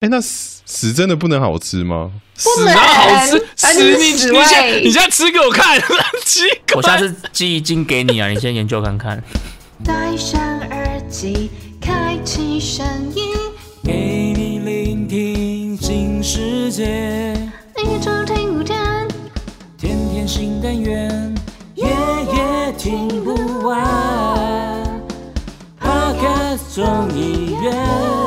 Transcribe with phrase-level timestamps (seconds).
[0.00, 2.10] 哎，那屎屎真的不能好吃吗？
[2.34, 3.46] 屎啊，好吃！
[3.54, 5.78] 屎你你现在你现在吃给我看，
[6.24, 6.76] 奇怪。
[6.76, 9.22] 我下次寄一斤给你啊，你先研究看看。
[9.84, 10.40] 戴上
[10.70, 11.50] 耳机，
[11.82, 12.82] 开启声
[13.14, 13.34] 音，
[13.84, 13.92] 给
[14.34, 17.34] 你聆听新世界。
[17.76, 18.74] 你常听不见，
[19.76, 21.34] 天天新单元，
[21.74, 23.34] 夜夜听不
[23.68, 24.98] 完。
[25.78, 28.19] Podcast 中医院。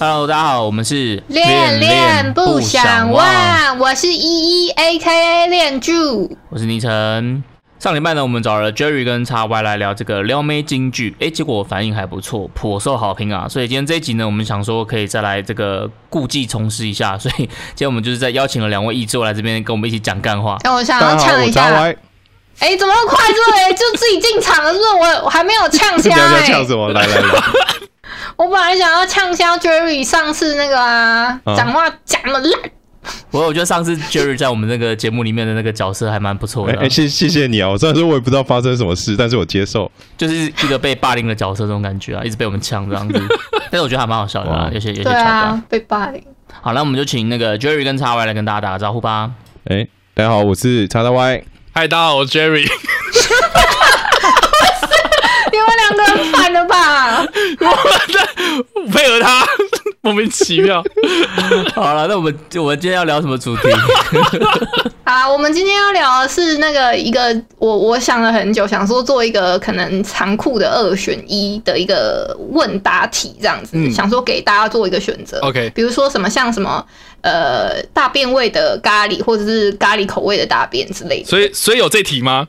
[0.00, 7.42] Hello，大家好，我们是恋恋不想忘，我是依依 A K A 恋柱，我是倪晨。
[7.80, 13.48] 上礼拜呢，我们找了 Jerry 跟叉 Y 来聊这个撩妹金句，哎，结果反应还不错，颇受好评啊。
[13.48, 20.56] 所以今天这一集呢，我们想说可以再来这个故技重施一下，所以今天我们就是在邀请了两位艺作来这边跟我们一起讲干话。
[20.62, 21.92] 那我想要唱一下，
[22.60, 24.90] 哎，怎么快速哎，就自己进场了，是不是？
[24.90, 26.92] 我我还没有呛下 哎，呛什么？
[26.92, 27.42] 来来来。
[28.36, 32.60] 我本来想要呛销 Jerry 上次那个啊，讲话讲的烂。
[33.30, 36.78] 我我觉得上次 Jerry 在我们那个节目里面的那个角色还蛮不错的。
[36.78, 37.68] 哎，谢谢谢你啊！
[37.68, 43.14] 我虽然说我也不知道发生什么事，但是我接受，就是一个被霸凌的角色这种感觉啊，一直被我们呛这样子。
[43.70, 46.22] 但是我觉得还蛮好笑的啊，有些有些桥段被霸凌。
[46.60, 49.30] 好，那我们就请那个 Jerry 跟叉 Y 来跟大家打个招呼吧。
[49.64, 51.44] 哎，大家好，我是叉叉 Y。
[51.78, 52.66] 嗨，大家好，我是 Jerry。
[56.32, 57.20] 反了吧？
[57.22, 57.66] 我
[58.12, 59.46] 在配合他，
[60.02, 60.82] 莫名其妙。
[61.74, 63.62] 好了，那我们我们今天要聊什么主题？
[65.04, 75.38] 好，我们今天要聊的是那个一个我我想了很久，想说做一个可能残酷的二选一的一个问答题，这样子，想说给大家做一个选择。
[75.40, 76.84] OK，比如说什么像什么
[77.22, 81.26] 呃大便味的咖喱，或者是咖喱口味的大便之类的。
[81.26, 82.48] 所以所以有这题吗？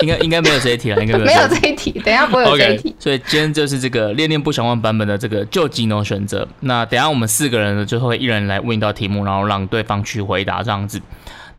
[0.00, 1.92] 应该应该没有这一题了，应该没有 这一题。
[2.04, 2.94] 等下不会有这一题。
[2.98, 6.46] 所以今天就是这个恋恋不想忘版本的这个就技能选择。
[6.60, 11.00] 那等下我们四个人呢，就会一人来问一道题目，然后让对方去回答这样子。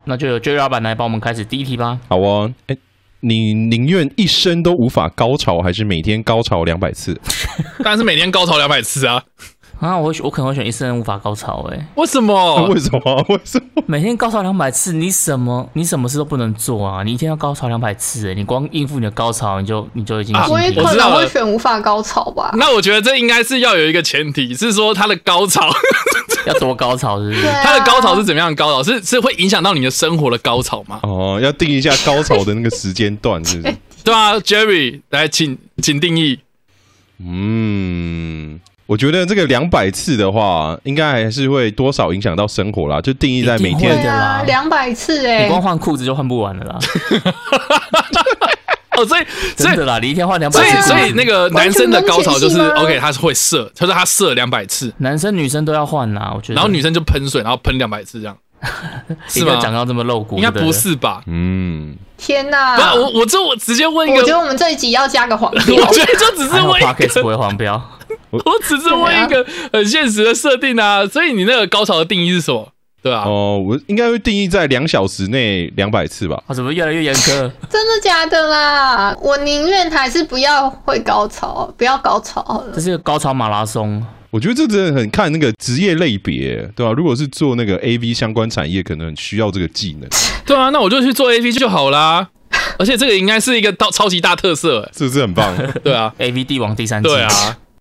[0.06, 2.00] 那就由 J 老板来帮我们开始第一题吧。
[2.08, 2.78] 好哦，哎，
[3.20, 7.20] 你宁愿一生都无法高潮，还是每天高潮两百次？
[7.84, 9.24] 当然是每天高潮两百次啊。
[9.80, 12.68] 啊，我我可能会选一生无法高潮哎，为什么？
[12.68, 13.26] 为什么？
[13.30, 13.84] 为什么？
[13.86, 17.02] 每天高潮两百次，你什么你什么事都不能做啊？
[17.04, 22.52] 你一天要高潮两百次哎，你光应付你的高潮，你就你就已经我也可能会选无法高潮吧。
[22.58, 25.70] 那我觉得这应该是要有一个前提，是说他的高潮
[26.46, 27.44] 要多高潮，是不是？
[27.64, 28.84] 他的高潮是怎么样的高潮？
[28.84, 31.00] 是是会影响到你的生活的高潮吗？
[31.04, 33.76] 哦，要定一下高潮的那个时间段，是不是？
[34.04, 36.40] 对啊，Jerry 来，请请定义。
[37.20, 38.60] 嗯。
[38.90, 44.42] 我觉得这个两百次的话，应该还是会多少影响到生活啦，就定义在每天的啦。
[44.48, 46.80] 两百次哎，你光换裤子就换不完了啦。
[48.98, 49.24] 哦，所以
[49.56, 56.56] 真的啦，你一天换两百次，所以那个男生的高潮就是 OK，他是会射，他说他射两百次，男生女生都要换呐，我觉得。
[56.56, 58.36] 然后女生就喷水，然后喷两百次这样，
[59.30, 59.60] 是吗？
[59.62, 61.22] 讲到这么露骨，应该不是吧？
[61.28, 62.76] 嗯，天哪！
[62.76, 67.80] 不，我我这我直接问一个，我觉得我们这一集要加个黄标， 我觉得就只是问一个，不会黄标。
[68.46, 72.68] 我只是问一个很现实的设定啊，所以你那个高潮的定义是什么？
[73.02, 76.44] 对啊，哦，我应该会定义在两小时内两百次吧？
[76.48, 77.28] 啊，怎么越来越严苛？
[77.70, 79.16] 真的假的啦？
[79.22, 82.64] 我宁愿还是不要会高潮，不要高潮。
[82.76, 84.06] 这是个高潮马拉松。
[84.32, 86.92] 我觉得这真的很看那个职业类别，对吧？
[86.92, 90.10] 如果是做那个 A V 相关产业，可能需要这个技能。
[90.46, 92.28] 对啊，那我就去做 A V 就好啦。
[92.78, 95.56] 而且这个应该是一个超超级大特色，是不是很棒？
[95.84, 97.10] 对啊，A V 帝王第三季。
[97.10, 97.30] 对啊。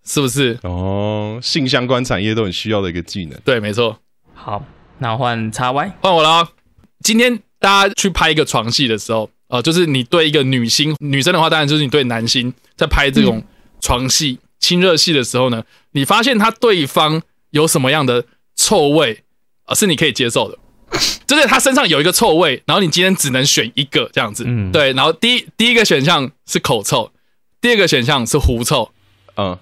[0.09, 1.39] 是不是哦？
[1.43, 3.39] 性相关产业都很需要的一个技能。
[3.45, 3.99] 对，没错。
[4.33, 4.65] 好，
[4.99, 6.49] 那换叉 Y，换我了。
[7.05, 13.45] 今天大家去拍一个床戏的时候，呃，就是你对一个女星，女生的话，当然就是你对男星在拍这种
[13.83, 17.21] 床戏、亲热戏的时候呢，你发现他对方
[17.51, 18.25] 有什么样的
[18.57, 19.25] 臭味，
[19.67, 20.57] 呃，是你可以接受的，
[21.27, 24.45] 就是他身上有一个臭味，然后你今天只能选一个这样子。
[24.47, 24.95] 嗯，对。
[24.95, 27.13] 然后第一第一个选项是口臭，
[27.61, 28.91] 第二个选项是狐臭。
[29.37, 29.59] 嗯。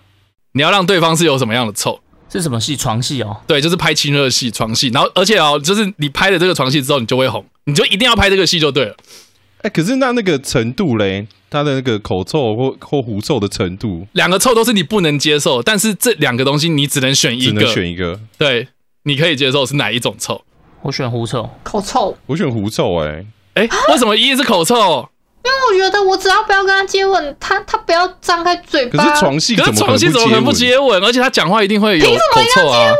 [0.57, 2.01] 你要让对方是有什么样的臭？
[2.33, 2.75] 是什么戏？
[2.75, 3.37] 床戏哦。
[3.47, 4.89] 对，就是拍亲热戏、床戏。
[4.89, 8.97] 然后，而且哦，就是你拍了这个床戏之后，你就会红，你就一定要拍这个戏就对了。
[9.61, 18.19] 哎，可是那那个程度嘞，他的那个口臭或或狐臭的程度，两个臭都是你不能接受，但是这两个东西你只能选一个，只能选一个。
[18.39, 18.67] 对，
[19.03, 20.41] 你可以接受是哪一种臭？
[20.81, 22.17] 我选狐臭，口臭。
[22.25, 22.97] 我选狐臭。
[23.05, 25.11] 哎哎，为什么一是口臭？
[25.47, 29.05] 因为我觉得，我只要不要跟他接吻，他他不要张开嘴巴。
[29.05, 31.01] 可是床戏，可是床戏怎么可能不接吻？
[31.05, 32.93] 而且他讲话一定会有口臭啊。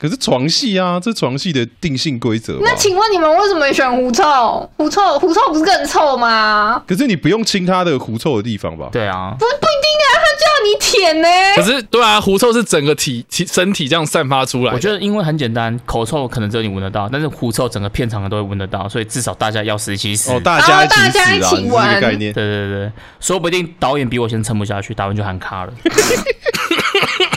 [0.00, 2.58] 可是床戏啊，这床戏的定性规则。
[2.62, 4.68] 那请问你们为什么选狐臭？
[4.78, 6.82] 狐臭，狐臭不是更臭吗？
[6.88, 8.88] 可是你不用亲他的狐臭的地方吧？
[8.90, 11.28] 对啊，不不一定啊，他就要你舔呢。
[11.56, 14.72] 可是对啊，狐臭是整个体体身体这样散发出来。
[14.72, 20.32] 我觉得因为很简单，口臭可能只有你闻得到，但是狐臭整个片场的都会闻得到，所以至少大家要死一起死。
[20.32, 22.32] 哦，大家大家一起玩概念。
[22.32, 25.72] 对对对，说不定导演比我先撑不下去，打完就喊卡了，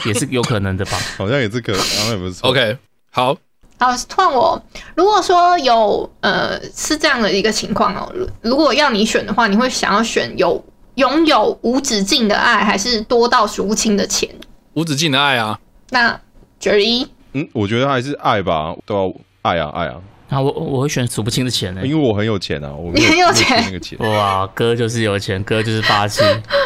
[0.04, 0.98] 也是有可能的吧？
[1.16, 2.40] 好像也是可，好像也不是。
[2.42, 2.78] OK，
[3.10, 3.36] 好。
[3.76, 4.62] 好，换我。
[4.94, 8.10] 如果说有呃是这样的一个情况哦，
[8.40, 10.64] 如果要你选的话，你会想要选有
[10.94, 14.30] 拥有无止境的爱，还是多到数不清的钱？
[14.74, 15.58] 无止境的爱啊。
[15.90, 16.18] 那
[16.60, 19.12] 九一，嗯，我觉得还是爱吧，都要
[19.42, 19.96] 爱啊爱啊。
[20.34, 23.96] 啊，我我会选数不清的钱呢，因为我很有钱啊，我你很有钱那个钱。
[24.00, 26.22] 哇，哥就是有钱，哥就是霸气，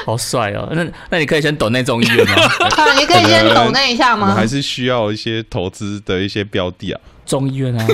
[0.07, 0.69] 好帅哦。
[0.73, 2.35] 那那你可以先抖那中医院吗？
[2.99, 4.33] 你可以先抖那一下吗？
[4.37, 7.01] 还是需要一些投资的一些标的啊。
[7.27, 7.87] 中医院啊。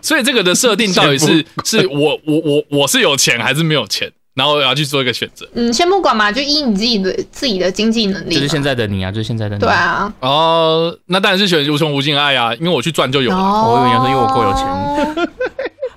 [0.00, 4.12] 所以这个的设定到底是是我我我我是有钱还是没有钱？
[4.36, 5.48] 然后我要去做一个选择。
[5.54, 8.34] 嗯，先不管嘛，就依你自己的自己的经济能力。
[8.34, 9.60] 就是现在的你啊，就是现在的你。
[9.60, 10.12] 对啊。
[10.20, 13.36] 哦，那当然是选无穷无尽的爱啊，因为我去赚就有了。
[13.36, 15.28] 我以为你说因为我够有钱。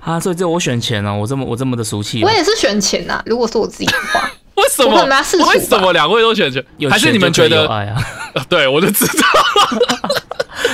[0.00, 2.24] 啊，所以这我选钱哦，我这么我这么的俗气。
[2.24, 4.28] 我也是选钱呐，如果是我自己的话。
[4.56, 5.06] 为什么？
[5.46, 6.62] 为什么两位都选钱？
[6.90, 7.66] 还是你们觉得？
[7.66, 8.02] 爱啊？
[8.48, 9.24] 对，我就知道。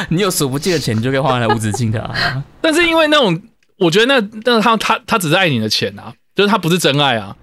[0.09, 2.43] 你有数不尽的钱，你就可以换来无止境的爱。
[2.61, 3.41] 但是因为那种，
[3.79, 7.37] 我觉得那那他他他只是爱你的钱啊，就是他不是真爱啊。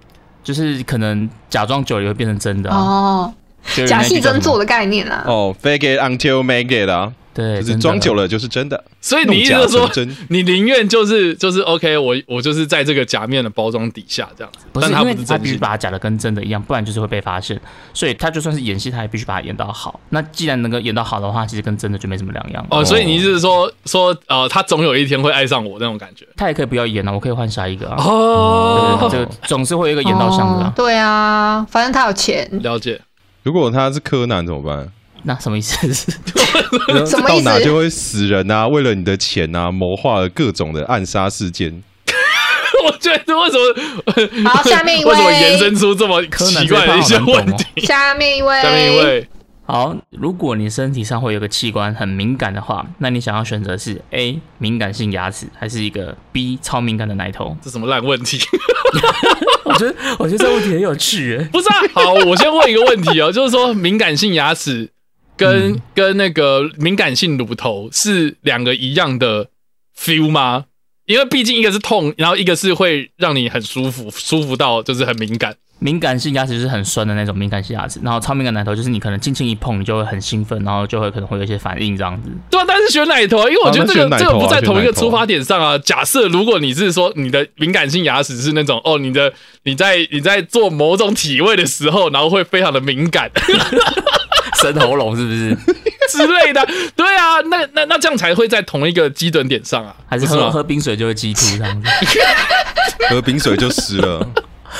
[0.44, 3.32] 就是可能假装久了会变成真的哦，
[3.88, 5.24] 假戏真做的概念啊。
[5.26, 7.12] 哦，fake it until make it 啊。
[7.34, 9.90] 对，就是装久了就是真的，所以你意思是说，
[10.28, 17.60] 你宁愿就是就是 OK，我我就是在这个假面的包装底下这样子，不是因为他必须把它假的跟真的一样，不然就是会被发现。
[17.92, 19.98] 所以他就算是演戏，他也必须把它演到好。
[20.10, 22.64] 那既然能够演到好的话，其实跟真的就没什么两样。
[22.70, 26.24] 哦，所以你是说说呃，他总有一天会爱上我那种感觉？
[26.36, 27.96] 他也可以不要演了，我可以换下一个啊。
[27.98, 30.72] 哦，这个总是会有一个演到像的。
[30.76, 32.48] 对啊，反正他有钱。
[32.62, 33.00] 了解。
[33.42, 34.88] 如果他是柯南怎么办？
[35.24, 35.76] 那 什么意思？
[37.26, 38.68] 到哪就会死人啊！
[38.68, 41.82] 为了你的钱啊，谋划了各种的暗杀事件。
[42.84, 43.56] 我觉得为什
[44.44, 44.50] 么？
[44.50, 47.86] 好， 下面一位为什么延伸出这么奇怪的一些问题？
[47.86, 49.28] 下面一位，下面一位。
[49.66, 57.56] 好，如果你身体上会有个器官很敏感的话，那你想要选择是 A 敏感性牙齿，还是一个 B 超敏感的奶头？
[57.62, 58.38] 这什么烂问题？
[59.64, 61.38] 我觉得我觉得这问题很有趣。
[61.50, 64.90] 不是啊，好，我先问一个问题哦，就是说敏感性牙齿。
[65.36, 69.48] 跟跟那个敏感性乳头是两个一样的
[69.98, 70.64] feel 吗？
[71.06, 75.54] 因为毕竟一个是痛，然后一个是会让你很舒服，舒服到就是很敏感。
[75.80, 82.30] 敏感性牙齿是很酸的那种敏感性牙齿，然后超敏感奶头就是你可能轻轻一碰，你就会很兴奋，然后就会可能会有一些反应这样子。
[82.48, 85.76] 对啊，但是选奶头，因为我觉得这个这个不在同一个出发点上啊。
[85.76, 89.30] 假设如果你是说你的敏感性牙齿是那种哦，你的
[89.64, 93.30] 你在你在做某种体位的时候，然后会非常的敏感。
[94.72, 95.56] 生喉咙是不是
[96.10, 96.66] 之类的？
[96.96, 99.94] 对啊，那那那这样才会在同一个基准点上啊？
[100.08, 101.88] 还是喝喝冰水就会激突这样子？
[103.10, 104.26] 喝冰水就湿了。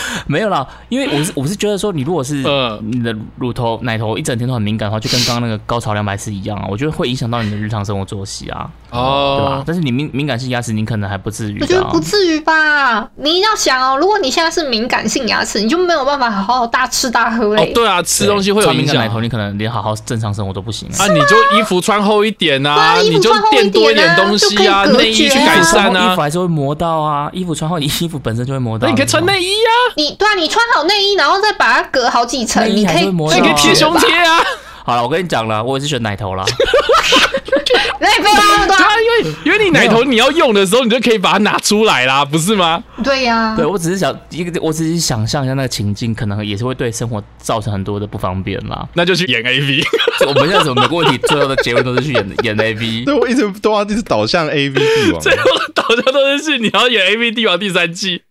[0.26, 2.36] 没有啦，因为我是我是觉得说，你如果是
[2.82, 9.64] 你的乳头奶头一整天都很敏感的话，就跟刚刚那个高潮两百次一样啊，我觉得会影响到你的日常生活作息啊，哦，对吧？
[9.66, 11.60] 但是你敏敏感性牙齿，你可能还不至于。
[11.60, 13.08] 我觉得不至于吧？
[13.16, 17.72] 你要想哦，如果你现在是敏感性牙齿，你就没有办法好好大吃大喝嘞。
[17.74, 21.06] 对啊，吃东西会有敏感奶头，你可能连好好正常生活都不行啊。
[21.08, 26.12] 你就衣服穿厚一点啊，你就垫多一点东西啊，内衣去改善啊。
[26.12, 28.86] 衣服还是会磨到啊，衣服穿厚，你 衣服本身就会磨到。
[28.86, 30.64] 那你可以穿内衣啊，你对啊，你穿。
[30.74, 34.42] 好内衣，然后再把它隔好几层，你可以，你可以贴胸贴啊。
[34.84, 36.44] 好了，我跟你讲了，我也是选奶头啦。
[38.00, 42.82] 那也不要那么多，对啊，因为因为你奶头你要用的时候，你就可以把它拿出来啦，不是吗？
[43.04, 48.84] 对呀，对我只是想一个，我只是想象一下那个情境，可能也是会对生活造成很多的不方便啦。
[48.94, 49.84] 那就去演 A V。
[50.26, 53.04] 我们现在什么问题，最后的结论都是去演演 A V。
[53.06, 58.22] 对我一直都要一直导向 A V 帝王， 最后导向都是去你要演 A V 帝王第三季。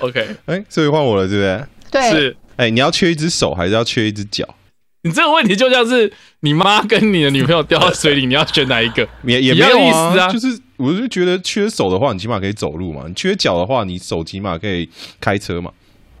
[0.00, 1.64] OK，哎，所以换我了，对不对？
[1.90, 4.46] 对，是，哎，你要缺一只手，还是要缺一只脚？
[5.02, 9.06] 你这个问题就像是你妈跟你的女朋友掉到水里，你要选哪一个？
[9.22, 10.28] 也也没有意思啊。
[10.28, 14.88] 就是，我就觉得缺手的话，你起码可以走路嘛；你缺脚的话，你手起码可以
[15.20, 15.70] 开车嘛。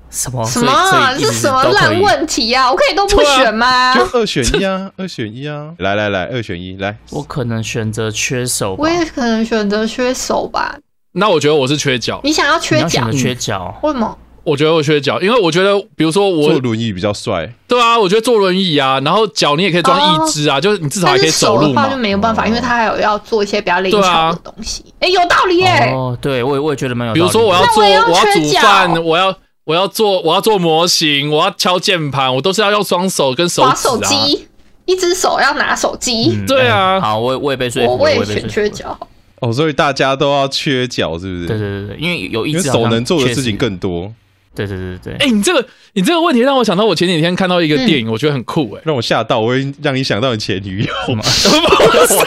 [0.08, 0.44] 什么？
[0.46, 1.14] 什么？
[1.18, 2.70] 这是什么烂问题啊？
[2.70, 3.92] 我可以都不选吗？
[3.92, 5.74] 就二选一啊，二选一啊！
[5.78, 6.96] 来来来，二选一来。
[7.10, 10.78] 我可能选择缺手，我也可能选择缺手吧。
[11.16, 12.20] 那我觉得我是缺脚。
[12.22, 13.10] 你想要缺脚？
[13.10, 13.74] 缺脚？
[13.82, 14.16] 为什么？
[14.44, 21.88] 我觉得我缺脚，因为我觉得，比如说我坐轮椅比较帅，对啊，我觉得坐轮椅啊，然后脚你也可以装一只啊，就是你至少还可以走路嘛。
[21.90, 24.84] 就没有办法，因为他还有要做一些比较灵巧的东西。
[25.00, 25.90] 哎，有道理耶。
[25.92, 27.14] 哦，对我也我也觉得蛮有。
[27.14, 34.46] 比如说我要做，我要煮饭，我要我要做我要做模型，我要敲键盘，我都是要用双手跟手指手机，
[34.84, 36.38] 一只手要拿手机。
[36.46, 38.96] 对啊，好，我我也被说服，我也选缺角。
[39.40, 41.46] 哦，所以大家都要缺角，是不是？
[41.46, 44.12] 对对对对，因为有一只手能做的事情更多。
[44.54, 45.62] 对对对对，哎，你这个
[45.92, 51.22] 你这个问题让我想到，我前几天看到一个电影，我觉得很酷，哎，让我吓到，我会让你想到你前女友吗？
[51.52, 52.24] 我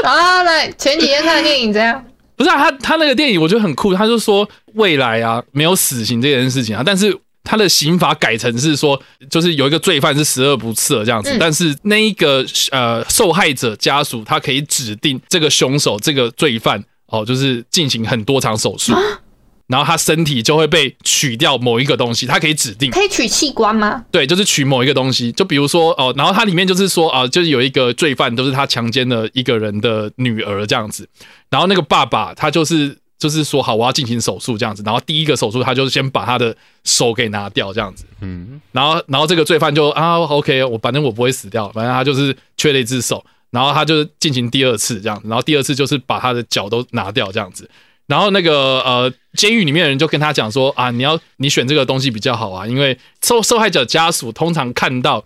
[0.00, 0.08] 靠！
[0.08, 2.02] 啊，来，前几天看的电影怎样？
[2.34, 18.94] 不是啊，他他那个电影我觉得很酷，他就说未来啊没有死刑这件事情啊，但是他的刑法改成是说，就是有一个罪犯是十恶不赦这样子，但是那一个呃受害者家属他可以指定这个凶手这个罪犯哦，就是进行很多场手术。
[19.68, 24.04] 然后他身体就会被取掉某一个东西，他可以指定可以取器官吗？
[24.10, 31.08] 对，就是取某一个东西，就比如说哦，然后它里面就是说啊，就是有一个罪犯都是他强奸了一个人的女儿这样子，
[31.48, 47.70] 然后那个爸爸他就是就是说好我要进行手术这样子，然后第一个手术他就是先把他的手给拿掉这样子，嗯，然后然后这个罪犯就啊 OK，我反正我不会死掉，反正他就是缺了一只手，然后他就进行第二次这样，然后第二次就是把他的脚都拿掉这样子。
[48.08, 55.24] 然后那个呃，监狱里面的人就跟他讲说啊，你要你选这个东西比较好啊，因为受受害者家属通常看到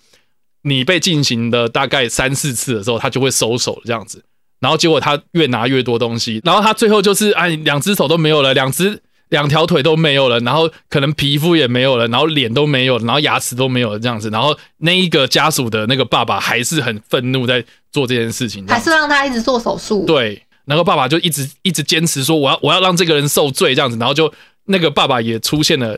[0.62, 4.22] 你被进行的大概三四次的时候，他就会收手这样子。
[4.60, 14.30] 然后结果他越拿越多东西，然后他最后就是哎，两只手都没有了，两只两条腿都没有了，然后可能皮肤也没有了，然后脸都没有了，然后牙齿都没有了这样子。
[14.30, 20.04] 然后那一个家属的那个爸爸还是很愤怒在做这件事情，还是让他一直做手术。
[20.06, 20.42] 对。
[20.64, 24.32] 然后爸爸就一直一直坚持说我要我要让这个人受罪这样子，然后就
[24.64, 25.96] 那个爸爸也出现了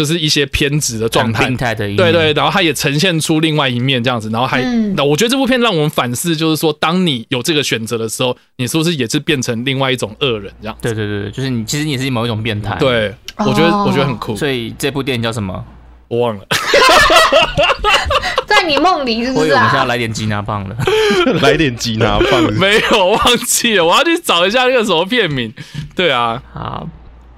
[0.00, 4.62] 就是一些偏执的状态，病态的对对，然后他也呈现出另外一面这样子，然后还
[4.96, 10.74] 那我觉得这部片让我们反思，就是说当你有这个选择的时候，你是不是也是变成另外一种恶人这样？
[10.80, 12.74] 对对对，就是你其实你是某一种变态。
[12.80, 14.34] 对，我觉得我觉得很酷。
[14.34, 15.62] 所以这部电影叫什么？
[16.08, 16.46] 我忘了。
[18.46, 19.40] 在你梦里是不是？
[19.40, 20.74] 我以为我们现在来点吉拿棒了，
[21.42, 22.42] 来点吉拿棒。
[22.58, 25.52] 没有，忘记了，我要去找一下那个什么片名。
[25.94, 26.88] 对啊，好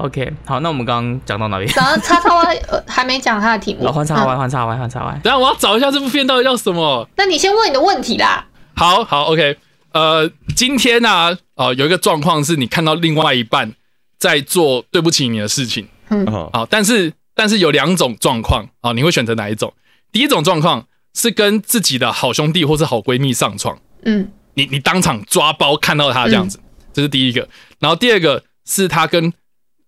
[0.05, 1.67] ，OK，好，那我们刚刚讲到哪里？
[1.67, 3.91] 讲到叉叉 Y，呃，还没讲他的题目。
[3.91, 5.21] 换叉 Y，换叉 Y，换叉 Y。
[5.23, 7.09] 等下我要找一下这部片到底叫什么。
[7.17, 8.47] 那你先问你的问题啦。
[8.75, 9.57] 好好，OK，
[9.93, 13.73] 呃，今天呢，呃，有一个状况是你看到另外一半
[14.19, 15.89] 在做对不起你的事情。
[16.11, 19.73] 嗯，好，但是但是有两种状况啊，你会选择哪一种？
[20.11, 20.87] 第一种状况。
[21.15, 26.59] 是跟自己的好兄弟或是好闺蜜上床，嗯，你你当场抓包看到他这样子，
[26.91, 27.47] 这是第一个。
[27.81, 29.31] 然后第二个是他跟，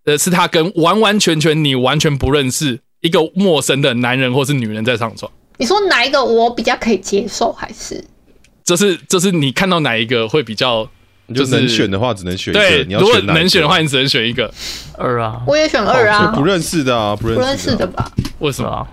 [0.04, 5.30] 呃，是他跟完完全全你完全不认识一个陌生的男人或是女人在上床。
[5.58, 8.04] 你说哪一个我比较可以接受，还是？
[8.64, 10.88] 这是这是你看到哪一个会比较？
[11.34, 12.61] 就是能选的话，只能选一个。
[12.61, 14.52] 对，如果能选的话，你只能选一个。
[14.99, 16.30] 二啊，我也选二啊。
[16.37, 18.12] 不认识的啊，不认识的吧？
[18.40, 18.87] 为什么？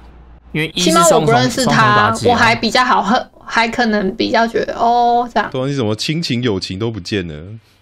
[0.53, 5.50] 因为起码我不认识他，我还比较好，还还可能比较觉得哦这样。
[5.51, 7.34] 对啊，你怎么亲情友情都不见了，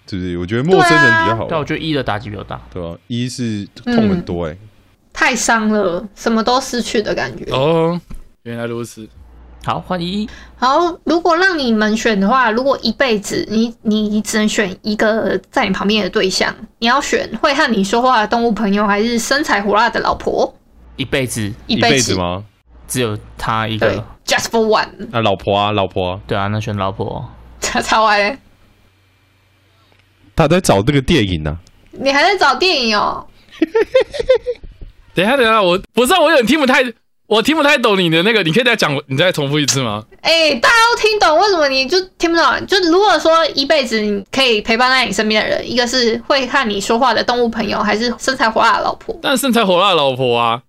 [0.10, 0.38] 是不是？
[0.40, 1.46] 我觉得陌生人比较好。
[1.46, 2.60] 对，我觉得一的打击比较大。
[2.74, 4.58] 对啊，一是痛很多哎，
[5.14, 7.46] 太伤了，什么都失去的感觉。
[7.52, 8.00] 哦，
[8.44, 9.08] 原来如此。
[9.64, 10.28] 好，换一。
[10.58, 20.52] 好，如果让你们选的话，如果一辈子你你只能选一个在你旁边的对象，你要选会和你说话的动物朋友，还是身材火辣的老婆？
[20.96, 22.44] 一辈子，一辈子吗？
[22.88, 24.88] 只有他一个，just for one。
[25.12, 26.20] 啊，老婆啊，老婆。
[26.26, 27.30] 对啊，那选老婆。
[27.62, 28.40] 他 超歪。
[30.40, 31.58] 他在找这个电影呢。
[31.92, 33.28] 你还在找电影哦？
[35.14, 36.82] 等一下，等一下，我不是，我有点听不太，
[37.28, 40.06] 我听不太懂你的那个，你可以再讲，你再重复一次吗？
[40.22, 42.66] 哎，大家都听懂，为什么你就听不懂？
[42.66, 49.20] 就如果说一辈子你可以陪伴在你身边的人，一个是会和你说话的动物朋友，还是身材火辣的老婆？
[49.22, 50.62] 但身材火辣的老婆啊。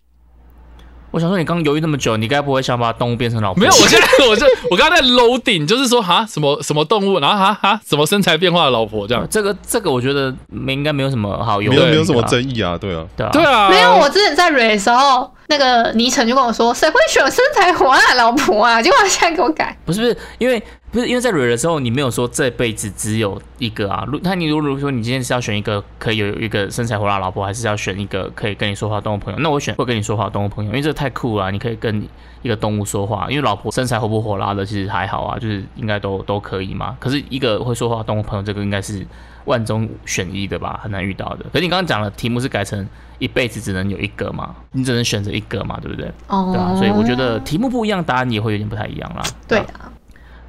[1.11, 3.61] 我想说，你刚犹豫那么久，你该不会想把动物变成老婆？
[3.61, 9.27] 没有，我现在 我就我刚刚在楼顶，就是说哈什么什么动物，然后哈哈什么身材变化的老婆这样。
[9.31, 13.69] 这个这个，我觉得没应该没有什么好犹豫，没有什么争议啊，对啊，对啊，对啊。
[13.69, 18.81] 没有，我之前在蕊的时候，那个倪晨就跟我说，谁会选身材火辣老婆啊？
[18.81, 20.63] 结果他现在给我改，不是不是，因为。
[20.93, 24.05] 不是因为在蕊的时候，你没有说这辈子只有一个啊。
[24.09, 29.39] 如那你如果说你今天是要选一个可以有一个身材火辣老婆，还是要选一个可以跟你说话动物朋友？
[29.39, 31.49] 那我选会跟你说话动物朋友，因为这太酷了。
[31.53, 32.05] 你可以跟
[32.43, 36.97] 一个动物说话，因为老婆身材火不火辣的其实还好啊，就是应该都都可以嘛。
[36.99, 39.07] 可是一个会说话动物朋友，这个应该是
[39.45, 41.45] 万中选一的吧，很难遇到的。
[41.53, 42.87] 可是你刚刚讲的题目是改成
[43.19, 46.11] 一辈子只能有一个嘛，你只能选择一个嘛，对不对？
[46.29, 46.51] 哦。
[46.53, 49.23] 对啊，所以我觉得题目不一样，答案也会有点不太一样啦。
[49.47, 49.93] 对啊。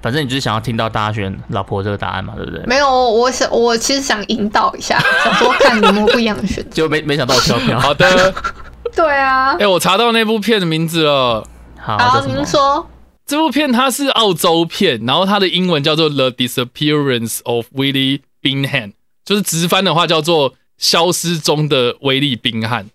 [0.02, 2.64] 反正你就是想要听到大家选老婆这个答案嘛，对不对？
[2.66, 6.70] 没有，我想我其实想引导一下， 想说看有没有不一样的选择。
[6.74, 7.78] 就没没想到我飘飘。
[7.80, 8.34] 好的，
[8.96, 9.56] 对啊。
[9.60, 11.48] 哎，我查到那部片的名字了。
[11.80, 12.88] 好，您说。
[13.28, 18.88] 这部片它是澳洲片，然后它的英文叫做《The Disappearance of Willie Bingham》，
[19.24, 22.86] 就是直翻的话叫做《消失中的威利冰汉》。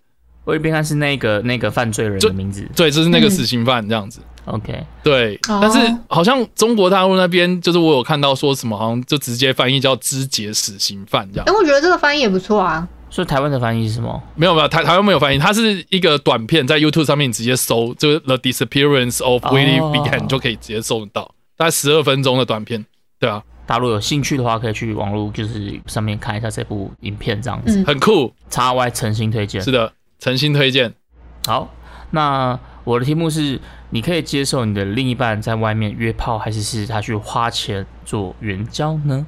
[0.45, 4.19] 威利冰汉是那个那个犯罪人的名字，对，就是那个死刑犯这样子。
[4.45, 5.77] OK，对，但是
[6.07, 11.45] 好像中国大陆那边就是我有看到说什么，好像就直接翻译叫“肢解死刑犯”这样。
[11.45, 12.87] 哎，我觉得这个翻译也不错啊。
[13.09, 14.21] 所以台湾的翻译是什么？
[14.35, 22.85] 没有没有台台湾没有翻译，它是一个短片，在 YouTube 上面你直接搜，就是 The Disappearance of Willie Bingham 就可以直接搜得到，大概十二分钟的短片。
[23.19, 28.33] 对啊，大陆有兴趣的话，可以去网络就是上面看一下这部影片，这样子很酷。
[28.49, 30.93] 叉 Y 诚心推荐，是的，诚心推荐。
[31.45, 31.69] 好，
[32.11, 33.59] 那我的题目是：
[33.89, 39.25] 你可以接受你的另一半在外面约炮，还是是他去花钱做援交呢？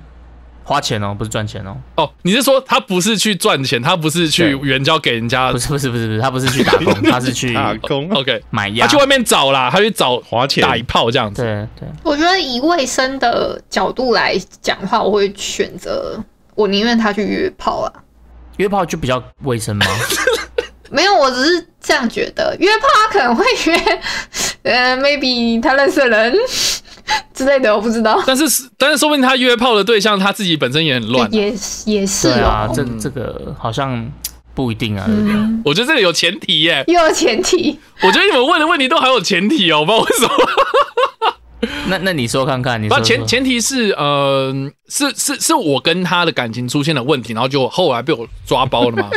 [0.70, 1.76] 花钱哦，不是赚钱哦。
[1.96, 5.52] 哦，你是说他不是去赚钱，他不是去援交给人家？
[5.52, 8.08] 不是不是不是不是，他不是去打工， 他是去打工。
[8.14, 11.42] OK，买鸭，他去外面找啦，他去找花钱打一炮这样子。
[11.42, 11.90] 对对。
[12.04, 16.24] 我觉得以卫生的角度来讲话，我会选择
[16.54, 17.92] 我宁愿他去约炮啊。
[18.58, 19.88] 约炮就比较卫生吗？
[20.92, 22.56] 没有，我只是这样觉得。
[22.60, 24.00] 约炮他可能会约，
[24.64, 26.34] 呃，maybe 他认识人。
[27.34, 28.44] 之类的我不知道，但是
[28.78, 31.54] 但是说不定他约炮的对象他自己本身也很乱，也
[31.86, 34.10] 也是啊，这这个好像
[34.54, 35.08] 不一定啊。
[35.64, 37.80] 我觉得这个有前提耶，又有前提。
[38.02, 41.34] 我觉得你们问的问题都还有前提哦，我不知道为什么。
[41.88, 44.54] 那那你说看看，你说前前提是呃
[44.88, 49.10] 是是是我跟他的感情出现了问题，然后就后来被我抓包了吗？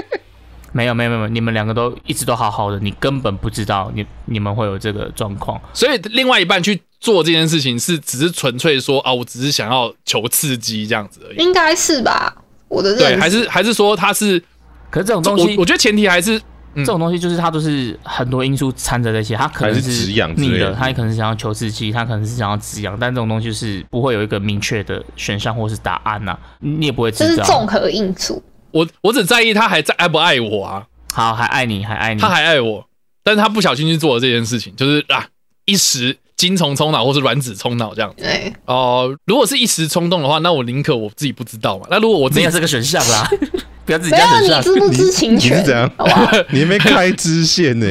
[0.73, 6.81] 没有没有没有，你们两个都一直都好好的，你根本不知道你你们会有这个状况，所以另外一半去。
[7.02, 12.33] 做这件事情是只是纯粹说啊，我只是想要求刺激这样子而已，应该是吧？
[12.69, 14.41] 我的对，还是还是说他是？
[14.88, 16.41] 可是这种东西，我觉得前提还是
[16.76, 27.31] 这种东西，就是它都是很多因素掺在一起，他可能是你的，他也可能是想要求刺激，他可能是想要止痒，但这种东西是不会有一个明确的选项或是答案呐，你也不会知道。
[27.35, 28.40] 这是综合因素。
[28.73, 30.87] 我我只在意他还在爱不爱我啊？
[31.13, 32.87] 好，还爱你，还爱你，他还爱我，
[33.23, 35.27] 但是他不小心去做了这件事情，就是啊，
[35.67, 36.17] 一时。
[36.35, 38.13] 精虫冲脑，或是卵子冲脑这样。
[38.17, 41.87] 对哦，如果是一时冲动的话，那我宁可我自己不知道嘛。
[41.89, 43.31] 那如果我自己是个选项啦，
[43.87, 44.59] 不要自己加选项。
[44.59, 45.53] 你知不知情权？
[45.53, 45.89] 你是怎样？
[46.51, 47.87] 你没开支线呢？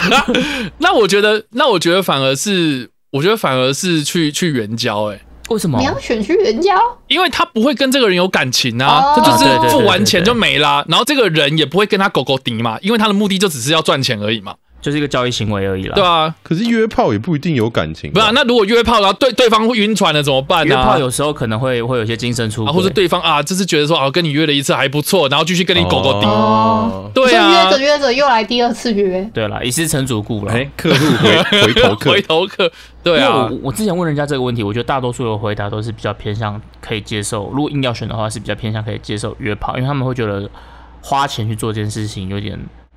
[0.78, 5.12] 那我觉得，那我觉得反而是，我觉得反而是去去援交。
[5.12, 6.72] 哎，为什么你要选去援交？
[7.08, 10.84] 因为他不会跟这个人有感情啊，他就是付完钱就没啦。
[10.88, 14.54] 然后这个人也不会跟他狗狗敌嘛，因为他的目的就只是要赚钱而已嘛。
[14.86, 15.96] 就是一个交易行为而已啦。
[15.96, 18.08] 对啊，可是约炮也不一定有感情。
[18.12, 20.76] 不是，那如果约炮然后对对方晕船了怎么办呢？
[20.76, 26.28] 约炮有时候可能会会有些精神出轨，或者对方啊，就是觉得说啊，跟你约了一次还不错，然后继续跟你狗狗顶。
[26.28, 29.28] 哦，对啊，约着约着又来第二次约。
[29.34, 32.70] 对了，一次成主顾了，哎客户回回头客， 回头客。
[33.02, 37.50] 对啊，我我之前问人家这个问题，我觉得大多数的回答都是比较偏向可以接受。
[37.52, 40.48] 如果硬要选的话，是比较偏向可以接受约炮，因为他们会觉得
[41.02, 42.56] 花钱去做这件事情有点。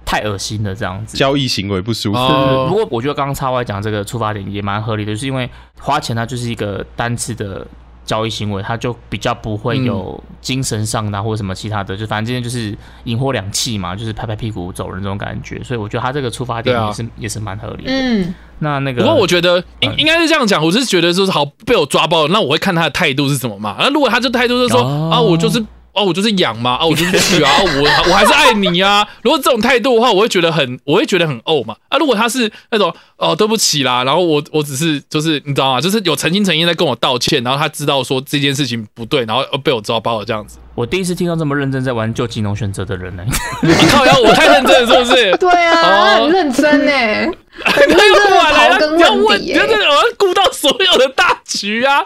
[0.10, 2.20] 太恶心了，这样子交易行为不舒服。
[2.68, 5.48] 不过我觉得刚刚叉 Y 讲这个出发点也蛮合理的，就是因为
[5.80, 7.64] 花钱它就是一个单次的
[8.06, 15.64] 交易行为，它就比较不会有精神上的或者什么其他的，就反正今天就是引火两气嘛，就是拍拍屁股走人这种感觉。
[15.64, 17.92] 所以我觉得他这个出发点也是也是蛮合理的。
[17.92, 23.76] 嗯，那那个不过我觉得应应该是这样讲，我是觉得说是好被我抓包，那我会看他的态度是什么嘛。
[23.78, 25.64] 那如果他这态度是说啊，我就是。
[25.94, 29.08] 哦，我就是养嘛，啊，我就是去啊，我我还是爱你啊。
[29.24, 31.76] 如果这种态度的话，我会觉得很，我会觉得很怄嘛。
[31.90, 35.82] 啊，如果他是那种哦，对不起啦，然后我我只是就是你知道吗？
[35.82, 40.58] 就是有诚心诚意在跟我道歉，然后他知道说这件事情不对，然后被我抓包了这样子。
[40.76, 43.24] 我第一次听到这么认真在玩旧技能选择的人呢。
[43.62, 45.36] 你靠呀，我太认真了，是不是？
[45.38, 46.92] 对啊，很认真呢，
[47.66, 52.06] 很认真的刨根问底，就是我要顾到所有的大局啊。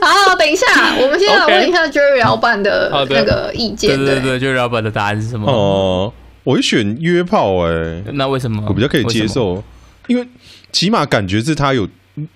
[0.00, 0.66] 好，等一下，
[0.98, 3.96] 我们先来问一下 Jerry 老板的那个意见。
[3.96, 5.50] 对对对，Jerry 老板的答案是什么？
[5.50, 6.12] 哦，
[6.44, 8.64] 我会选约炮，哎，那为什么？
[8.68, 9.62] 我比较可以接受，
[10.06, 10.26] 因为
[10.72, 11.86] 起码感觉是他有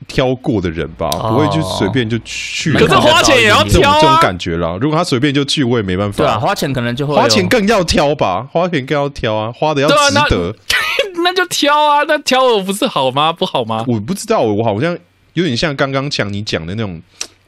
[0.07, 2.73] 挑过的人吧，不会就随便就去。
[2.75, 4.77] 可是花钱也要挑这种感觉啦。
[4.81, 6.25] 如果他随便就去，我也没办法。
[6.25, 10.55] 对啊，花钱可能就会花钱更要挑吧，花钱更要挑啊，花的要值得。
[11.25, 13.33] 那就挑啊，那挑我不是好吗？
[13.33, 13.83] 不好吗？
[13.89, 14.97] 我不知道，我好像
[15.33, 17.01] 有点像刚刚讲你讲的那种。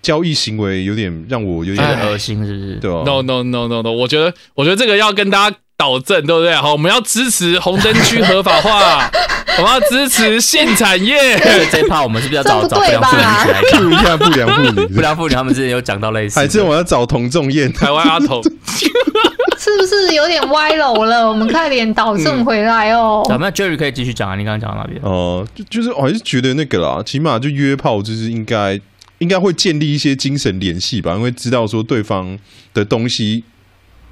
[0.02, 2.74] 交易行为有点让我有点恶心，是不是？
[2.76, 6.54] 对，no no no no no，我觉得，我觉得这个要跟大家导正，对不对？
[6.54, 9.10] 好，我们要支持红灯区合法化，
[9.58, 11.38] 我们要支持性产业。
[11.70, 17.72] 这一趴我们是不是要找找不良妇女来看一下不良妇女，不良妇女他们之前有讲到类似的，还是我要找童仲彦？
[17.72, 18.42] 台湾阿童，
[19.58, 21.28] 是不是有点歪楼了？
[21.28, 23.26] 我们快点导正回来哦。
[23.28, 25.00] 好，那 Jerry 可以继续讲啊，你刚刚讲到哪边？
[25.02, 28.80] 哦、就就是我还是觉得那个啦，起码就约炮就是应该
[29.18, 32.38] 应该会建立一些精神联系吧，因为知道说对方
[32.74, 33.44] 的东西。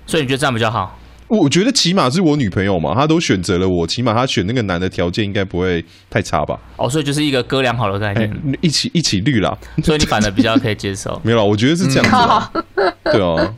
[0.06, 0.98] 所以你觉得这样比较好？
[1.28, 6.60] 我觉得起码是我女朋友嘛，她都选择了我，起码她选那个男的条件应该不会太差吧？
[6.76, 11.18] 哦，所以就是一个哥俩好的概哎、念，一起一起绿啦，所以你反而比较可以接受。
[11.24, 12.62] 没有啦，我觉得是这样子
[13.04, 13.54] 对啊，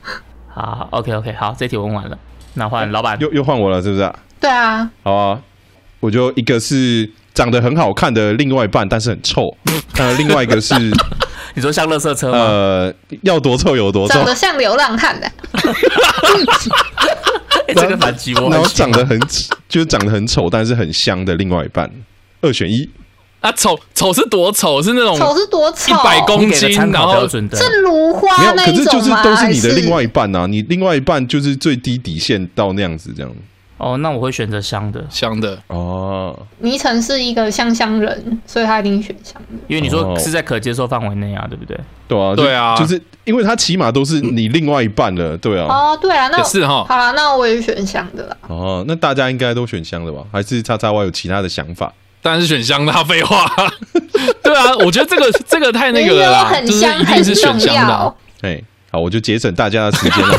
[0.55, 2.17] 好，OK OK，好，这题问完了，
[2.55, 3.19] 那换老板。
[3.21, 4.19] 又又换我了，是不是、啊？
[4.41, 5.43] 对啊，好啊，
[5.99, 9.55] 我就一个是长得很好看的另外一半，但是很臭。
[9.99, 10.75] 呃，另外一个是
[11.55, 12.39] 你说像垃圾车吗？
[12.39, 15.31] 呃，要多臭有多臭长，得像流浪汉的，
[17.69, 19.21] 哎 这个反击我然后长得很
[19.69, 21.91] 就是长得很丑，但是很香的另外一半，
[22.41, 22.89] 二选一。
[23.41, 24.83] 啊，丑丑是多丑？
[24.83, 29.23] 是那种丑是多丑一，百公斤，然后标准的，是如没花有，可是就那一种吗？
[29.23, 33.31] 是都是你的还另外一半啊，你另外一半就是最低底线到那样子这样。
[33.79, 39.59] 哦，那我会选择香的，香的，哦，倪晨是一个香香人，所以他一定选香的。
[39.69, 41.79] 因为你说哦是在可接受范围内啊，对不对？
[42.09, 45.67] 对啊，就对啊就是因为他起码都是你另外一半了，对啊。
[45.69, 46.85] 哦，对啊，那也是哈。
[46.89, 48.37] 好了，那我也选香的啦。
[48.49, 50.23] 哦，那大家应该都选香的吧？
[50.33, 51.93] 还是叉叉 Y 有其他的想法？
[52.23, 53.45] 当然是选香的啊，废话。
[54.43, 58.15] 对啊，我觉得这个这个太那个了啦，就是很香一定是选香的。
[58.43, 60.39] 哎，好，我就节省大家的时间了。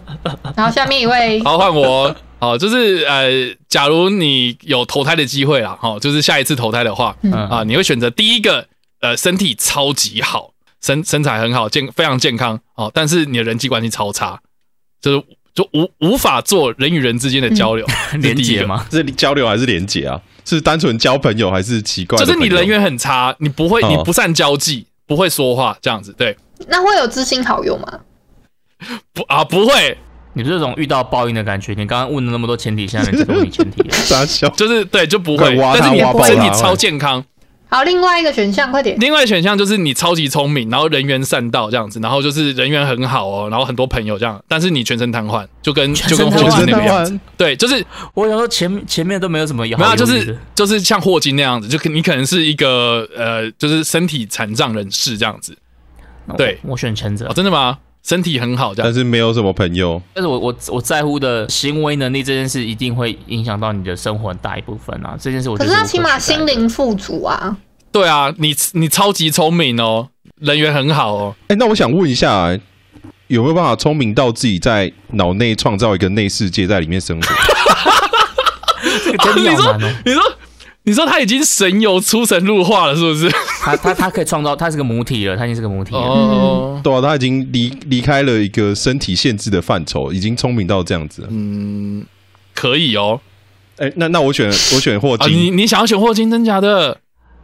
[0.56, 2.14] 然后下面一位，好，换我。
[2.38, 3.28] 好，就是呃，
[3.68, 8.66] 假如你有投胎的机会啦，哈，就是下一次投胎的话，嗯啊，你会选择第一个，
[9.00, 14.40] 呃，身体超级好，身身材很好，健非常健康哦，但是你的人际关系超差，
[15.00, 15.22] 就是
[15.54, 17.84] 就无无法做人与人之间的交流，
[18.20, 18.60] 连第一个？
[18.60, 18.86] 结吗？
[18.90, 20.20] 是交流还是连接啊？
[20.44, 22.24] 是单纯交朋友还是奇怪就？
[22.24, 26.36] 是你人缘很差，你不会，哦你不善交际，不会说话，这样子，对，
[26.68, 28.00] 那会有知心好友吗？
[29.12, 29.98] 不啊，不会，
[30.38, 34.48] 你这种遇到报应的感觉，你刚刚问了那么多前提，现在你这个问你前提了， 傻笑。
[34.50, 37.24] 就是对，就不会但是你身体超健康。
[37.70, 38.96] 好，另外一个选项，快点。
[38.98, 55.54] 另外选项就是你超级聪明，然后人缘善道这样子，然后就是人缘很好哦，然后很多朋友这样，但是你全身瘫痪，就跟就跟霍金那个样子，对，就是我想说前前面都没有什么好没有啊，就是就是像霍金那样子，就可你可能是一个呃，就是身体残障人士这样子
[56.38, 57.76] 对我选前者哦，，真的吗？
[58.08, 60.00] 身体很好这但，是没有什么朋友。
[60.14, 65.14] 但是我我我在乎的行为能力这件事，一定会影响到你的生活很大一部分啊。
[65.20, 67.54] 这件事我觉得可是他起码心灵富足啊。
[67.92, 70.08] 对啊，你你超级聪明哦，
[70.40, 72.58] 人缘很好哦，哎，那我想问一下，
[73.26, 77.28] 有没有办法聪明到自己在脑内创造一个内世界，在里面生活？
[79.04, 79.94] 这个真的好难哦。
[80.06, 80.22] 你说
[80.88, 83.28] 你说他已经神游出神入化了，是不是？
[83.60, 86.00] 他他他可以创造，他是个母体了，他已经是个母体了。
[86.00, 91.28] 哦，对啊，他已经离离开了一个身体限制的范畴，已经聪明到这样子了。
[91.30, 92.04] 嗯，
[92.54, 93.20] 可以哦。
[93.76, 96.98] 哎，那那我选我选霍啊，你金，你想要选霍金，真假的？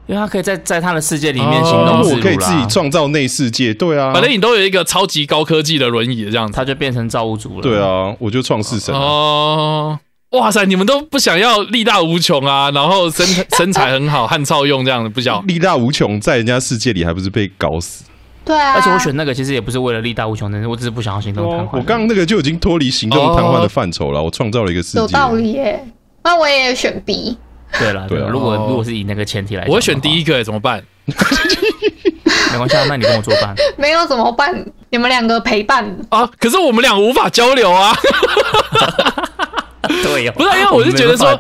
[0.07, 3.73] 因为他可以在在他的世界里面行哦动自如我可以自己，创造内世界。
[3.73, 6.53] 对啊，反正你都有一个超级高科技的轮椅的这样子。
[6.53, 7.63] 他就变成造物主了。
[7.63, 9.01] 对，啊，我就创世神啊。
[9.01, 9.99] 哦，
[10.35, 18.05] 哇塞，你们都不想要力大无穷啊，然后身 身材很好，汉超用这样的，不想力大无穷，在人家世界里还不是被搞死？
[18.45, 21.79] 对啊，而且我选那个其实也不是为了力大无穷的人，我只是不想要行动瘫痪。
[21.79, 24.99] 我刚刚那个就已经脱离行动瘫痪的范畴了，我创造了一个世界。
[24.99, 25.83] 有道理耶。
[26.23, 27.37] 那我也选 B，
[27.79, 30.83] 对了，对啊对，如果哦如果是以那个前提来讲，我会选第一，个，怎么办？
[31.07, 33.55] 没关系，啊，那你跟我作伴。
[33.77, 34.53] 没有怎么办？
[34.91, 37.95] 你们两个陪伴，啊，可是我们俩无法交流啊，
[40.03, 41.33] 对呀，不是因为我是觉得说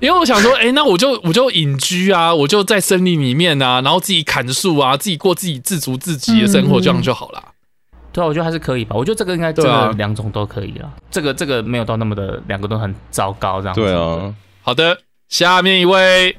[0.00, 7.42] 因为我想说，哎、那我就我就隐居啊，我就在森林里面啊，然后自己砍树啊，自己过自己自足自给的生活，这样就好了。
[8.12, 8.94] 对啊，我觉得还是可以吧。
[8.94, 10.90] 我觉得这个应该真对啊的两种都可以啊。
[11.10, 13.80] 这个这个没有到那么的两个都很糟糕这样子。
[13.80, 16.36] 对啊，好的，下面一位，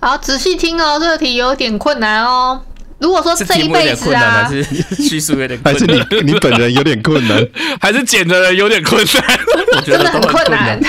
[0.00, 2.60] 好，仔细听哦，这个题有点困难哦。
[2.98, 4.62] 如果说这一辈子啊还，是
[4.94, 6.06] 叙述有点困还是难？
[6.10, 7.46] 你 你本人有点困难。
[7.80, 9.38] 还是剪的人有点困难。
[9.74, 10.80] 我觉得真的很困困难，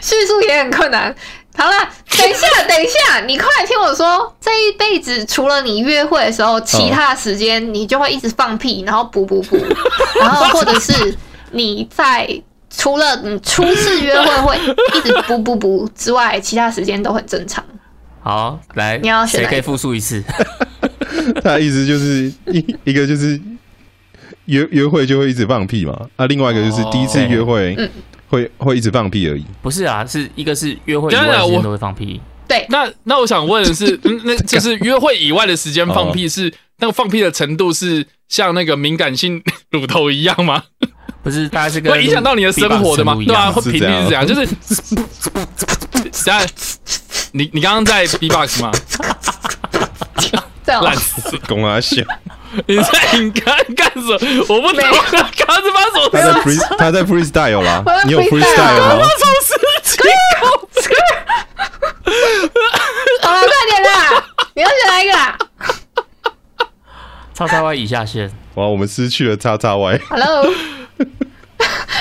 [0.00, 1.14] 叙述也很困难。
[1.58, 1.72] 好了，
[2.18, 9.56] 等一下， 等一下，你快听我说，这一辈子除了你约会的时候，其他的时间你就会一直放屁，然后补补补，
[10.20, 11.16] 然后或者是
[11.50, 12.28] 你在
[12.74, 17.64] 除了你初次约会会一直补补补之外，其他时间都很正常。
[18.22, 20.22] 好，来，你要谁可以复述一次？
[21.42, 23.40] 他的意思就是一一个就是
[24.46, 27.90] 约约会就会一直放屁嘛，啊，另外一个就是第一次约会嗯
[28.28, 29.44] 会会一直放屁而已。
[29.62, 40.62] 不是啊，是一个是约会以当时间都会放屁，对，那那我想问的是， 那就是约会以外的时间放屁是那个放屁的程度是像那个敏感性乳头一样吗？
[41.22, 43.16] 不是，大概是会影响到你的生活的吗？
[43.24, 44.46] 对啊，会频率是这样，就是。
[46.12, 46.48] 在
[47.32, 48.72] 你你刚刚在 B box 吗？
[50.66, 52.02] 烂死，公阿笑。
[52.66, 54.18] 你在你干干什么？
[54.48, 56.08] 我不懂，刚是发什么？
[56.12, 57.84] 他在 free，他在 freestyle 啦。
[58.06, 58.94] 你有 freestyle 吗？
[58.94, 59.48] 我从十
[59.82, 59.98] 几
[63.22, 64.24] 好了，快点啦！
[64.54, 65.36] 你要选哪一个啊？
[67.34, 68.30] 叉叉 Y 以下线。
[68.54, 70.00] 哇，我们失去了叉叉 Y。
[70.08, 70.54] Hello，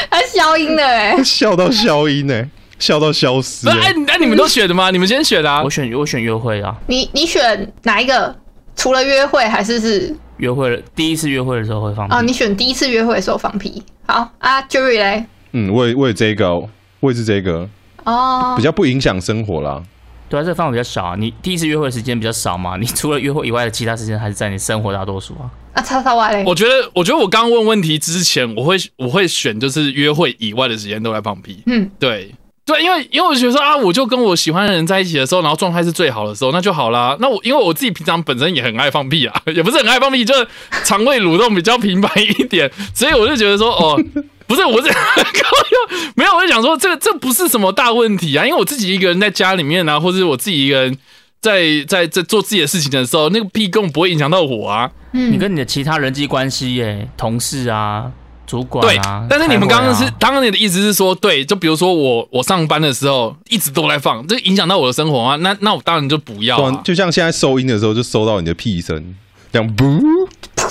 [0.10, 2.49] 他消音了哎，笑到消音哎。
[2.78, 3.67] 笑到消失。
[3.67, 4.91] 哎，那你们都选的吗？
[4.91, 5.63] 你们先选啊！
[5.63, 6.75] 我选我选约会啊。
[6.88, 8.36] 你你选哪一个？
[8.76, 10.84] 除了约会还是是约会？
[10.96, 12.14] 第一次约会的时候会放屁。
[12.16, 13.82] 哦，你选第一次约会的时候放屁。
[14.06, 15.26] 好啊，Jerry 嘞。
[15.54, 16.54] 嗯，我也我也这个，
[17.00, 17.68] 我也是这个。
[18.04, 19.82] 哦，比较不影响生活啦。
[20.28, 21.16] 对啊，这个范围比较少啊。
[21.18, 22.78] 你第一次约会的时间比较少嘛？
[22.78, 25.50] 你除了约会以外的其他时间还是在你生活大多数啊。
[25.74, 26.44] 啊，叉叉歪嘞。
[26.46, 31.64] 我觉得，我觉得我刚问问题之前，我会我会选就是约会以外的时间都在放屁。
[31.68, 32.34] 嗯，对。
[32.65, 37.15] 对，因为因为我觉得说啊，我就跟我喜欢的人在一起的时候，然后状态是最好的时候，那就好啦。
[37.19, 40.47] 那我因为我自己平常本身也很爱放屁啊，也不是很爱放屁，就是
[40.84, 44.01] 肠胃蠕动比较频繁一点，所以我就觉得说，哦，
[44.47, 44.89] 不是，我是
[46.17, 50.97] 没有，我就想说，这个这不是什么大问题啊，因为我自己一个人在家里面啊，或者我自己一个人
[51.39, 54.89] 在在在做自己的事情的时候，那个屁根本不会影响到我啊。
[55.13, 58.12] 嗯，你跟你的其他人际关系耶，同事啊。
[58.45, 66.71] 主管对，但是你们刚刚是，刚刚你的意思是说，对，就比如说我我上班的时候一直都在放，这影响到我的生活啊，那那我当然就不要。
[66.84, 69.15] 就像现在收音的时候，就收到你的屁声，
[69.51, 69.86] 这样不？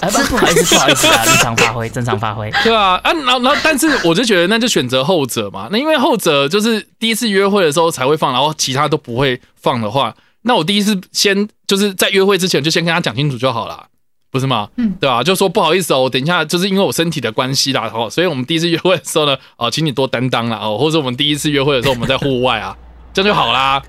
[0.01, 2.51] 哎，不好意思，不好意思啊，正常发挥，正常发挥。
[2.63, 13.87] 对啊，啊，然后然后，但是我就觉得那就选择后者嘛，那因为后者就是第一次约会的时候才会放，然后其他都不会放的话，那我第一次先就是在约会之前就先跟他讲清楚就好了。
[14.35, 14.69] 不是吗？
[14.77, 15.23] 嗯，对吧？
[15.23, 22.77] 就说不好意思哦，我等一下就是因为我身体的关系啦，哦，所以我们第一次约会的时候呢，哦，请你多担当啦，哦，或者我们第一次约会的时候我们在户外啊，
[23.15, 23.81] 这样就好啦。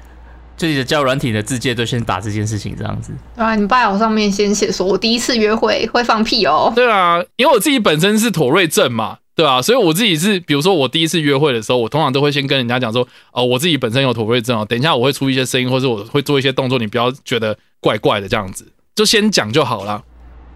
[0.58, 3.12] 自己的教软体的字界都先打这件事情，这样子。
[3.36, 6.71] 对啊，你 bio 上面先写说我第一次约会会放屁哦。
[6.73, 9.62] 对啊，因为我自己本身是妥瑞症嘛，对啊？
[9.62, 20.01] 所以我自己是，比如说我第一次约会的时候，我通常都会先跟人家讲说，哦，我自己本身有妥瑞症哦，等一下我会出一些声音，或者我会做一些动作，你不要觉得怪怪的这样子，就先讲就好了。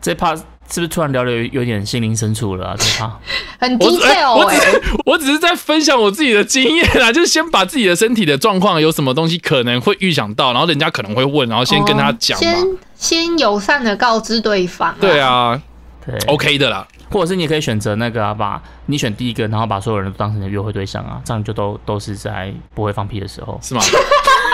[0.01, 0.35] 这怕。
[0.71, 2.75] 是不是突然聊的有有点心灵深处了啊？
[2.77, 3.19] 这怕
[3.59, 12.43] 很 detail 我只 我只是在分享我自己的经验啊，就是先把自己的身体的状况有什么东西可能会预想到，然后人家可能会问，然后先跟他讲嘛。
[12.43, 14.95] 先先友善的告知对方。
[15.01, 15.59] 对啊，
[16.05, 16.87] 对，OK 的啦。
[17.09, 23.81] 或者是你可以选择那个啊，把你选第一个，然后把所有人都当成你的约会对象啊，这样就都都是在不会放屁的时候，是吗？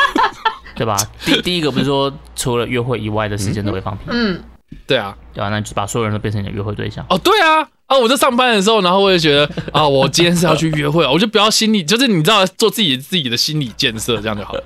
[0.77, 0.95] 对吧？
[1.25, 4.03] 第第一个不是说除了约会以外的时间都会放屁？
[4.07, 4.41] 嗯。
[4.87, 7.05] 对啊，对啊，那就把所有人都变成你的约会对象。
[7.09, 14.63] 哦，对啊，啊，我在上班的时候，然后我也觉得 啊，我今天是要去约会，我就不要心理，就是你知道，做自己自己的心理建设，这样就好了。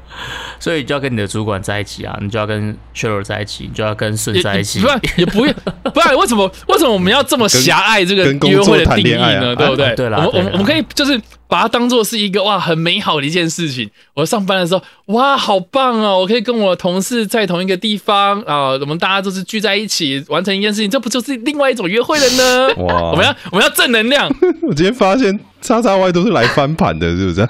[0.60, 4.80] 所以就要跟你的主管在一起啊，你就要跟 Sheryl 在一起，你就要跟顺在一起。
[4.82, 5.54] 不然也不要，
[5.94, 9.56] 不然为什么为什么我们要这么狭隘这个约会的定义呢？
[9.56, 9.96] 对不对？
[9.96, 11.20] 对了，我我我们可以就是。
[11.50, 13.90] 把它当做是一个哇很美好的一件事情。
[14.14, 16.20] 我上班的时候，哇，好棒哦！
[16.20, 22.68] 我可以跟我同事在同一个地方啊，我们大家都是聚在一起完成一件事情，这不就是另外一种约会了呢？
[22.86, 23.10] 哇！
[23.10, 24.30] 我们要我们要正能量。
[24.62, 27.50] 我今天发现叉叉 Y 都是来翻盘的，是不是？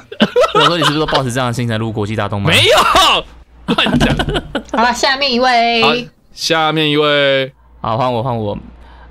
[0.53, 2.55] 我说你是不是抱持这样的心态录国际大动漫？
[2.55, 4.15] 没有，乱讲。
[4.71, 8.57] 好了，下面一位，下面一位，好，换我换我。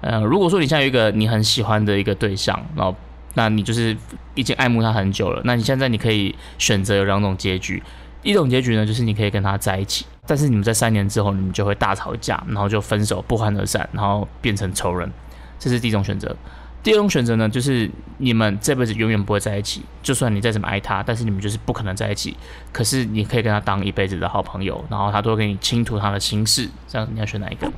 [0.01, 2.96] 嗯，如果说你现在有一个你很喜欢的一个对象，然后。
[3.38, 3.96] 那你就是
[4.35, 5.40] 已经爱慕他很久了。
[5.44, 7.81] 那你现在你可以选择有两种结局，
[8.24, 15.09] 一种结局呢，就是你可以跟他在一起，但是你们在三年之后，你们就会大吵架，然后就分手，不欢而散，然后变成仇人。
[15.57, 16.35] 这是第一种选择。
[16.83, 22.37] 第二种选择呢，就是你们这辈子永远不会在一起，就算你再怎么爱他，但是你们就是不可能在一起。
[22.72, 26.68] 可是你可以跟他当一辈子的好朋友，然后他都会跟你倾吐他的心事。
[26.88, 27.70] 这样你要选哪一个？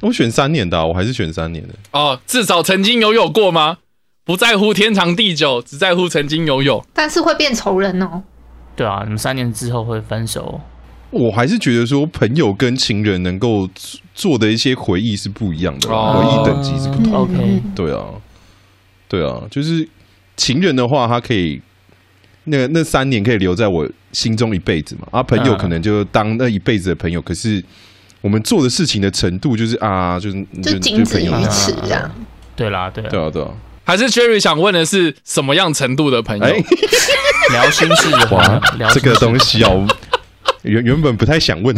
[0.00, 1.74] 我选三年的，我还是选三年的。
[1.90, 3.78] 哦，至少曾经有有过吗？
[4.28, 6.84] 不在乎天长地久，只在乎曾经拥有。
[6.92, 8.22] 但是会变仇人哦。
[8.76, 10.60] 对啊，你们三年之后会分手。
[11.08, 13.66] 我还是觉得说，朋友跟情人能够
[14.14, 17.22] 做的一些回忆是不一样的，回忆等级是不同。
[17.22, 18.04] OK，对啊，
[19.08, 19.88] 对啊，就是
[20.36, 21.58] 情人的话，他可以
[22.44, 25.08] 那那三年可以留在我心中一辈子嘛。
[25.10, 27.64] 啊，朋友可能就当那一辈子的朋友，可是
[28.20, 32.10] 我们做的事情的程度，就是啊，就是就仅止于此这样。
[32.54, 33.48] 对啦，对，对啊，对啊。
[33.88, 36.44] 还是 Jerry 想问的是什么样程度的朋友？
[37.52, 38.60] 聊心事的话，
[38.92, 39.86] 这个东西哦，
[40.60, 41.74] 原原本不太想问，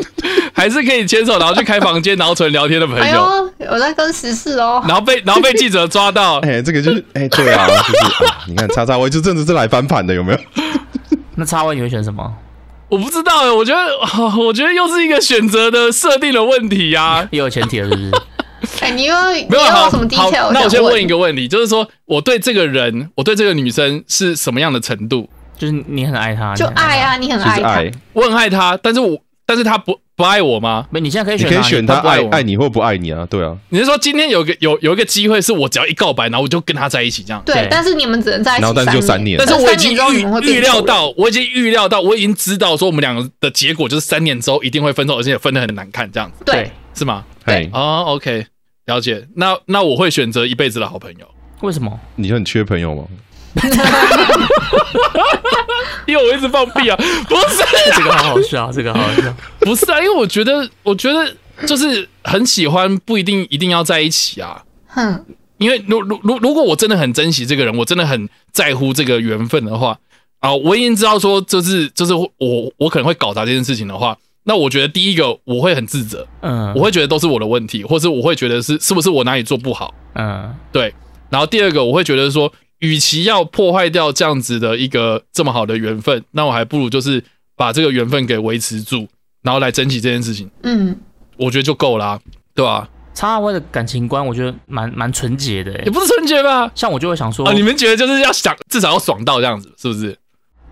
[0.52, 3.50] 还是可以牵手，然后去开房间，然后纯聊天的朋友。
[3.70, 4.84] 我在跟十四哦。
[4.86, 10.38] 然后被然后被记者抓到， 哎，这个就是哎，对啊，就是你看叉叉 Y 就真的是来翻盘的，有没有？
[11.36, 12.30] 那叉 Y 你会选什么？
[12.90, 13.80] 我不知道哎，我觉得
[14.38, 18.12] 我觉得又是一个选择的设定的问题呀，又有前提了，是不是？
[18.80, 19.14] 哎，你又
[19.48, 20.50] 没有什么 detail？
[20.52, 25.28] 那我先问一个问题，就是说我对这个人，我对这个女生是什么样的程度？
[25.58, 30.86] 就是你很爱她，就爱啊，你很爱她，我很爱她，但是我但是她不不爱我吗？
[30.90, 33.56] 没，你现在可以选，你可以选她爱爱你或不爱你啊，对啊。
[33.70, 37.42] 你是说今天有个有有一个机会，是我只要一告白，然后我就跟他在一起这样？
[37.46, 46.44] 对，但是你们只能在一起然后但就三年，但是我已经预预料到，我已经预料到，我已经知道说我们两个的结果就是三年之后一定会分手，而且分的很难看这样子。
[46.44, 47.24] 对，是吗？
[47.44, 48.46] 对，哦，OK。
[48.86, 51.28] 了解，那那我会选择一辈子的好朋友。
[51.60, 51.98] 为什么？
[52.14, 53.04] 你很缺朋友吗？
[56.06, 56.96] 因为我一直放屁啊！
[57.28, 57.64] 不是，
[57.96, 59.34] 这个好好笑，这个好好笑。
[59.58, 61.34] 不是啊，因为我觉得，我觉得
[61.66, 64.62] 就是很喜欢，不一定一定要在一起啊。
[64.86, 65.24] 哼，
[65.58, 69.98] 因为如如如如果我真的很珍惜这个人，我真的很在乎这个缘分的话
[70.38, 72.30] 啊，我已经知道说，就是就是我
[72.76, 74.16] 我可能会搞砸这件事情的话。
[74.48, 80.94] 那我觉得第一个我会很自责，嗯，我会觉得都是我的问题，或是我会觉得是是不是我哪里做不好，嗯，对。
[81.28, 87.22] 然后第二个我会觉得说，与其要破坏掉这样子的一个这么好的缘分，那我还不如就是
[87.56, 89.08] 把这个缘分给维持住，
[89.42, 90.96] 然后来珍惜这件事情，嗯，
[91.36, 92.20] 我觉得就够了，
[92.54, 92.88] 对吧？
[93.12, 96.70] 插位的感情观，我觉得蛮蛮纯洁的，也不是纯洁吧？
[96.74, 100.16] 像我就会想说，啊，你们觉得就是要想至少要爽到这样子，是不是？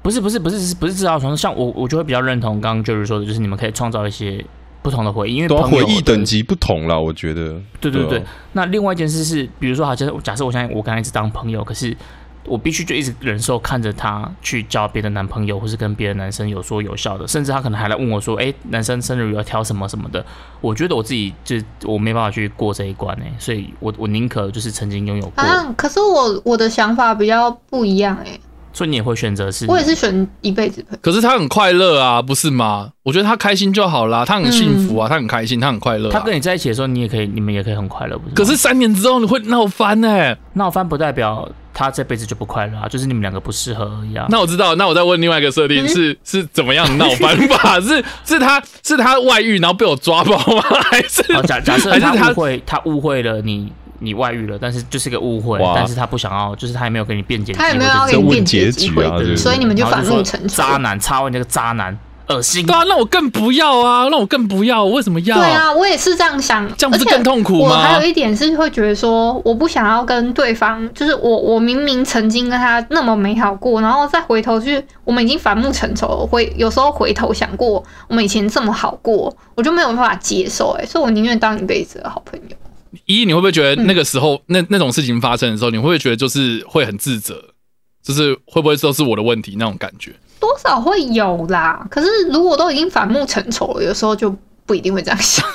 [0.04, 4.44] 不是不是不是不是制造床，像我我就会比较认同刚刚就是说的，就是你们可以创造一些
[4.82, 7.58] 不同的回忆，因为回忆等级不同了，我觉得。
[7.80, 8.22] 对对对。
[8.52, 11.96] 那另外一件事是，比如说，好，假设假设我现在我跟他一直当朋友，可是
[12.44, 20.22] 我必须就一直忍受看着他去交别的男朋友，或是跟别的男生有说有笑的，甚至他可能还来问我说：“哎，男生生日要挑什么什么的。”
[20.60, 25.42] 我觉得我自己就我没办法去过这一关哎，所以我我宁可就是曾经拥有过。
[25.42, 28.38] 啊，可是我我的想法比较不一样哎。
[28.74, 29.64] 所以你也会选择是？
[29.66, 32.90] 我也是选一辈子可是他很快乐啊，不是吗？
[33.04, 36.10] 我觉得他开心就好啦，他很幸福啊，他很开心，他很快乐。
[36.10, 38.34] 他跟你在一起的时候，你也可以，你们也可以很快乐，不是？
[38.34, 40.36] 可是三年之后你会闹翻呢？
[40.54, 44.26] 闹翻不代表他这辈子就不快乐啊，就是你们两个不适合而已啊。
[44.28, 47.78] 那我知道，那我再问另外一个设定是是怎么样闹翻法？
[47.82, 50.62] 是是他是他外遇然后被我抓包吗？
[50.90, 53.72] 还是假假设他误会他误会了你？
[54.04, 59.04] 你外遇了，但是就是个误会，但是他不想要，就是他也没有跟你辩解，他也没有要给你辩解机会，
[59.36, 60.56] 所以你们就反目成仇。
[60.56, 61.96] 渣男， 插问那个渣男，
[62.28, 62.64] 恶心。
[62.66, 65.36] 对啊，那我更不要啊，那我更不要，为什么要？
[65.36, 67.70] 对啊，我也是这样想，这样不是更痛苦吗？
[67.70, 82.56] 我还有一点是会觉得说，我不想要跟对方，就是我，我明明曾经跟他那么美好过，然后再回头去，我们已经反目成仇，回有时候回头想过我们以前这么好过，我就没有办法接受，哎，所以我宁愿当一辈子的好朋友。
[83.06, 87.42] 一，你会不会觉得那个时候那那种事情发生的时候，你会不会觉得就是会很自责，
[88.02, 90.12] 就是会不会都是我的问题那种感觉？
[90.40, 91.86] 多少会有啦。
[91.90, 94.34] 可是如果都已经反目成仇了，有时候就
[94.66, 95.46] 不一定会这样想。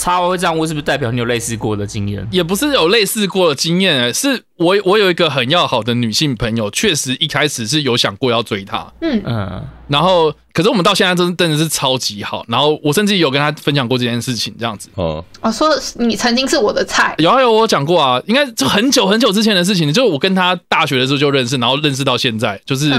[0.00, 2.26] 差会这样，我是不是代表你有类似过的经验？
[2.30, 8.90] 也不是有类似过的经验，是我我有一个很要好的女性朋友，确实一开始是有想过要追她。
[9.02, 9.62] 嗯嗯。
[9.88, 12.44] 然后，可是我们到现在真真的是超级好。
[12.48, 14.88] 然后我甚至有跟她分享过这件事情，这样子。
[14.94, 15.22] 哦。
[15.40, 17.14] 哦，说你曾经是我的菜。
[17.18, 22.90] 有有，我讲过啊，应该就很久很久之前的事情，就是我跟她大学的时候就认识，然后认识到现在，就是。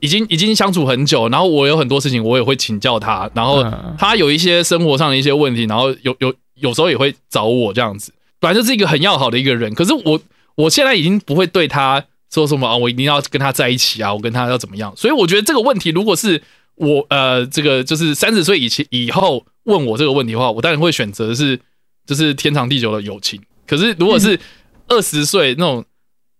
[0.00, 3.64] 已经已经相处很久，然后我有很多事情我也会请教他，然后
[3.98, 9.74] 他有一些生活上的一些问题，然后有有有时候也会找我这样子，本来就是一个很要好的一个人。
[9.74, 10.20] 可是我
[10.54, 14.92] 我现在已经不会对他说什么啊，我一定要跟他在一起啊，我跟他要怎么样？
[14.96, 16.40] 所以我觉得这个问题，如果是
[16.76, 21.58] 我呃这个就是三十岁以前以后问我这个问题的话，我当然会选择是
[22.06, 23.40] 就是天长地久的友情。
[23.66, 24.38] 可是如果是
[24.86, 25.84] 二十岁那种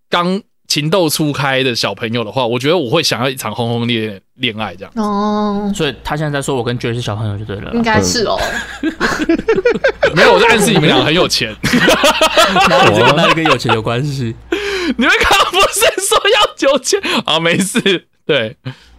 [0.09, 0.41] 刚。
[0.69, 4.93] 情窦初开的小朋友的话，我觉得我会想要一场轰轰烈烈恋爱这样。
[4.97, 7.73] 哦，所以他现在在说我跟 J 是小朋友就对了。
[7.73, 8.39] 应该是哦。
[10.15, 11.57] 没有，我在暗示你们两个很有钱。
[13.17, 14.37] 哪里跟有钱有关系？
[14.97, 17.01] 你们刚刚不是说要有钱？
[17.25, 17.81] 啊，没事。
[18.27, 18.55] 对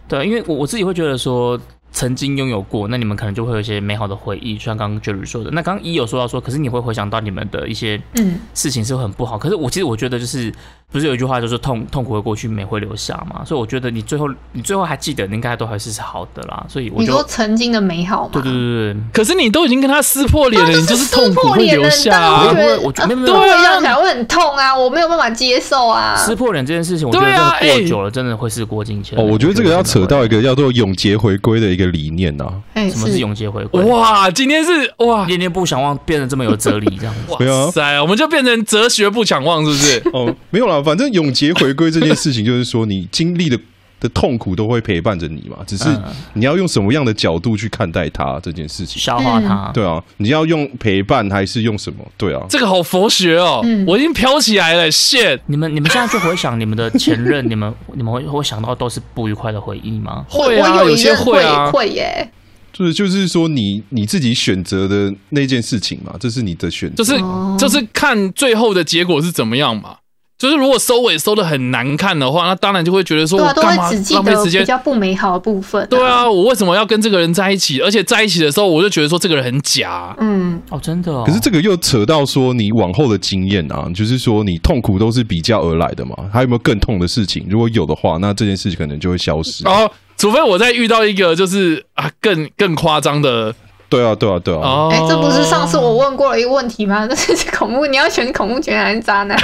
[0.08, 1.58] 对，因为我我自己会觉得说。
[1.92, 5.50] 曾经拥有过，那你们可能就会有一些美好的回忆，就像刚刚 Jerry 说的。
[5.50, 9.36] 那刚刚一有说到说，可是你会回想到你们的一些嗯事情是很不好。
[9.36, 10.54] 可是我其实我觉得就是
[10.90, 13.44] 不是有一句话就是痛痛苦会过去，美会留下嘛？
[13.44, 16.64] 所以我觉得你最后你最后还记得，应该都还是好的啦。
[16.68, 18.30] 所以我你说曾经的美好吗？
[18.32, 18.96] 对对对对。
[19.12, 22.42] 可是你都已经跟他撕破脸了，你就是痛苦会留下。
[22.42, 26.16] 我觉得我觉得对啊，起来会很痛啊，我没有办法接受啊。
[26.16, 29.18] 撕破脸这件事情，我觉得过久了真的会是过境迁。
[29.18, 32.44] 哦，我觉得这个要扯到一个叫做永劫回归的一个理念呐。
[32.74, 33.82] 什么是永劫回归？
[33.84, 40.02] 哇，今天是哇，念念不想忘变得这么有哲理，这样哇塞，我们就变成哲学不想忘，是不是？
[40.12, 41.52] 哦，没有啦，反正永劫。
[41.60, 43.58] 回归这件事情，就是说你经历的
[44.00, 45.84] 的痛苦都会陪伴着你嘛，只是
[46.32, 49.70] 你要用什么样的角度去看待它这件事情，消化它。
[49.74, 51.98] 对啊，你要用陪伴还是用什么？
[52.16, 54.90] 对啊，这个好佛学哦，我已经飘起来了。
[54.90, 60.24] 谢你们，你们现在去回想你们的前任， 你们你们会会想到都是不愉快的回忆吗？
[60.30, 62.30] 会啊，有些会啊，会耶。
[62.72, 67.20] 就是就是说，你你自己选择的那件事情嘛，这是你的选择，就是
[67.58, 69.96] 就是看最后的结果是怎么样嘛。
[70.40, 74.62] 就是如果收尾收的很难看的话，那当然就会觉得说，我干嘛浪费时间？
[74.62, 75.86] 比较不美好的部分。
[75.90, 77.82] 对啊，我为什么要跟这个人在一起？
[77.82, 80.16] 而且在一起的时候，我就觉得说这个人很假。
[80.18, 81.22] 嗯，哦，真的。
[81.24, 86.16] 可是这个又扯到说你往后的经验啊，就是说你痛苦都是比较而来的嘛。
[86.32, 87.44] 还有没有更痛的事情？
[87.46, 89.68] 如果有的话，那这件事情可能就会消失。
[89.68, 93.54] 哦，除非我再遇到一个就是啊更更夸张的。
[93.90, 94.88] 对啊，对啊，对啊。
[94.90, 97.04] 哎，这不是上次我问过了一个问题吗？
[97.10, 99.38] 那是恐怖，你要选恐怖情人还是渣男？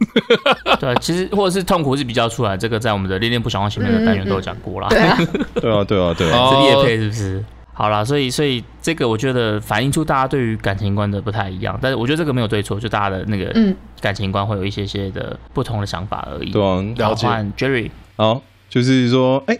[0.80, 4.88] 对，其实或者是痛苦是比较出来，这个在我们的恋恋不想忘前面的单元都有讲过啦。
[4.90, 5.16] 对啊，
[5.60, 7.44] 对啊，对啊，对啊，是叶配是不是？
[7.72, 13.54] 好啦，所以所以这个我觉得反映出大家对于感情观的不太一样，但是我觉得这个没有对错，就大家的那个
[14.00, 16.50] 感情观会有一些些的不同的想法而已。
[16.50, 17.26] 对啊，了解。
[17.56, 19.58] Jerry，好，就是说，哎，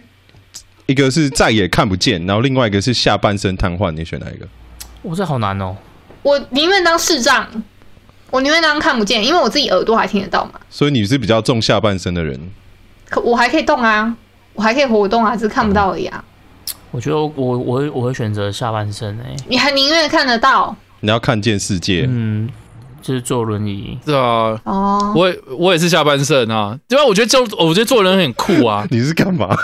[0.85, 4.47] 一个是再也看不见，然后另外一个是下半身瘫痪，你选哪一个？
[5.01, 5.75] 我，这好难哦。
[6.21, 7.47] 我宁愿当视障。
[8.31, 10.53] 我宁愿当看不见，因为我自己耳朵还听得到嘛。
[10.69, 12.39] 所以你是比较重下半身的人。
[13.09, 14.15] 可我还可以动啊，
[14.53, 16.23] 我还可以活动啊，只是看不到而已啊。
[16.91, 19.35] 我觉得我我会我会选择下半身诶。
[19.47, 20.75] 你还宁愿看得到？
[21.01, 22.05] 你要看见世界。
[22.09, 22.49] 嗯，
[23.01, 23.97] 就是坐轮椅。
[24.05, 24.59] 是啊。
[24.63, 25.13] 哦。
[25.15, 27.05] 我我也是下半身啊，对吧？
[27.05, 28.87] 我觉得坐我觉得做人很酷啊。
[28.91, 29.57] 你是干嘛？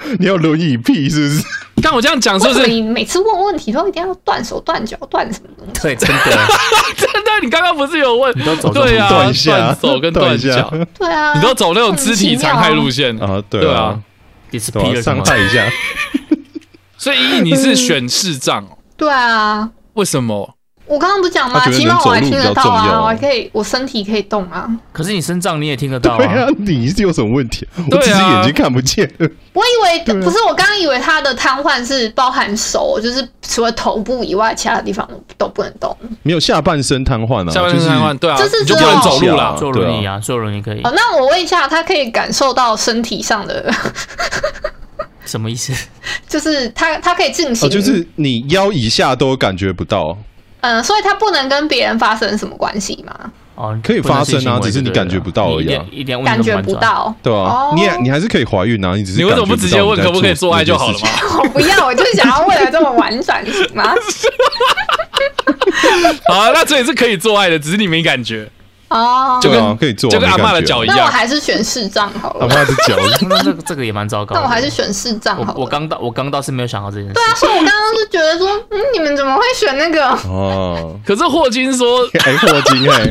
[0.18, 1.44] 你要轮椅屁是不是？
[1.82, 2.66] 看我这样讲是不是？
[2.66, 5.80] 你每次问问题都一定要断手断脚断什么东西？
[5.80, 6.24] 对，真的，
[6.96, 7.30] 真的。
[7.42, 8.36] 你刚刚不是有问？
[8.36, 10.72] 你都走对啊，断手跟断脚。
[10.98, 13.42] 对啊，你都走那种肢体残害路线啊？
[13.48, 13.98] 对啊，
[14.50, 15.64] 第次劈了伤害一下。
[16.98, 18.66] 所以你是选视障？
[18.96, 19.70] 对啊。
[19.94, 20.57] 为什么？
[20.88, 21.60] 我刚刚不是讲吗？
[21.70, 24.68] 起码我还听得到啊，我还可以，我身体可以动啊。
[24.92, 26.46] 可是你身障你也听得到啊？
[26.58, 27.68] 你是有什么问题？
[27.90, 29.08] 我只是眼睛看不见。
[29.18, 35.94] 我以为不是，我刚刚以为他的瘫痪是包含手，就是除了头部以外，其他地方都不能动。
[36.22, 37.52] 没有下半身瘫痪啊？
[37.52, 40.80] 下半身瘫痪，对啊，就是就不能走路了，坐轮椅啊，坐轮椅可以。
[40.82, 43.70] 哦，那我问一下，他可以感受到身体上的
[45.26, 45.72] 什么意思？
[46.26, 50.16] 就是他他可以进行，就是你腰以下都感觉不到。
[50.68, 53.14] 嗯，所以他不能跟别人发生什么关系吗？
[53.54, 61.08] 哦，可以发生啊，只是你感觉不到而已，一点感觉不到，对啊，你你还是可以怀孕啊，你只是你为什么不直接问可不可以做爱就好了吗？
[61.42, 63.94] 我不要，我就是想要未来这么婉转行吗？
[66.28, 68.48] 好，那这也是可以做爱的，只是你没感觉。
[68.88, 70.96] 哦，就跟可以做，就跟阿妈的脚一样。
[70.98, 72.46] 那我还是选视障好了。
[72.46, 72.96] 阿妈的脚，
[73.28, 74.34] 那这个这个也蛮糟糕。
[74.34, 75.54] 那我还是选视障好。
[75.56, 77.12] 我刚到，我刚到是没有想到这件事。
[77.14, 80.06] 对啊，所以我刚刚是觉得说，嗯，你们怎么会选那个？
[80.28, 83.10] 哦，可是霍金说， 哎，霍金哎，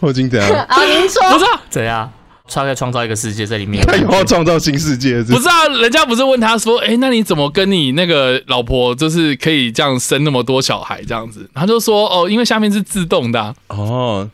[0.00, 0.50] 霍金怎样？
[0.68, 2.10] 啊，您说不是怎样？
[2.54, 5.22] 他在创造一个世界在里面， 他要创造新世界。
[5.22, 14.28] 不是啊，人家不是问他说：“哎，那你怎么跟你那个老婆就是可以这样生那么多小孩这样子？”他就说：“哦，因为下面是自动的。”哦，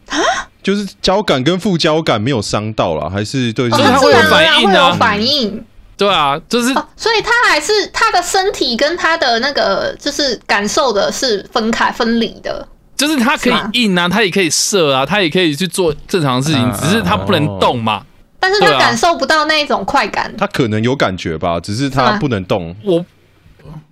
[0.62, 5.64] 就是交感跟副交感没有伤到了，还是对，所以他会有反应啊，反应。
[5.98, 12.68] 对啊，就是，所以他还是他的身体跟他的那个就是感受的是分开分离的。
[12.96, 18.02] 就是他可以硬啊，他也可以射啊，他也可以去做正常的事情，只是他不能动嘛。
[18.38, 20.32] 但是他感受不到那一种快感。
[20.38, 22.74] 他可能有感觉吧，只是他不能动。
[22.84, 23.04] 我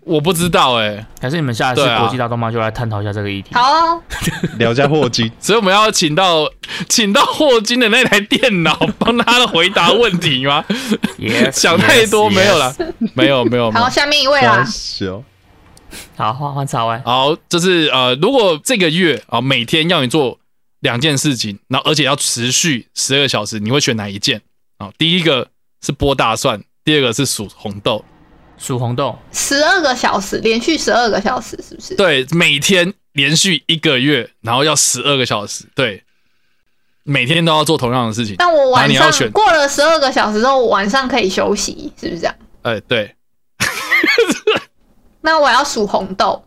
[0.01, 3.51] 我不知道哎，还是你们下一次国际大动漫就来探讨一下这个议题。
[3.55, 4.01] 好，
[4.59, 5.31] 聊一下霍金。
[5.41, 6.49] 所以我们要请到
[6.89, 10.65] 请到霍金的那台电脑帮他回答问题吗？
[11.51, 12.75] 想太多没有了，
[13.15, 13.71] 没有没有。
[13.73, 14.65] 好，下面一位啊。
[16.17, 17.01] 好，换换插位。
[17.05, 20.39] 好，就是呃，如果这个月啊，每天要你做
[20.81, 24.41] 两件事情，然后而且要持续十二个小时，你会选哪一件？
[24.79, 25.49] 啊，第一个
[25.85, 28.05] 是剥大蒜，第二个是数红豆。
[28.57, 31.97] 数红豆，十二个小时，连续十二个小时，是不是？
[31.97, 35.65] 对，每天连续一个月，然后要十二个小时。
[35.75, 36.05] 对，
[37.03, 38.37] 每天都要做同样的事情。
[38.39, 42.35] 那我晚上你要选过了十二个小时之后，晚上可以休息，是不是这样？
[42.63, 43.13] 哎，对，
[45.25, 46.45] 那我要数红豆，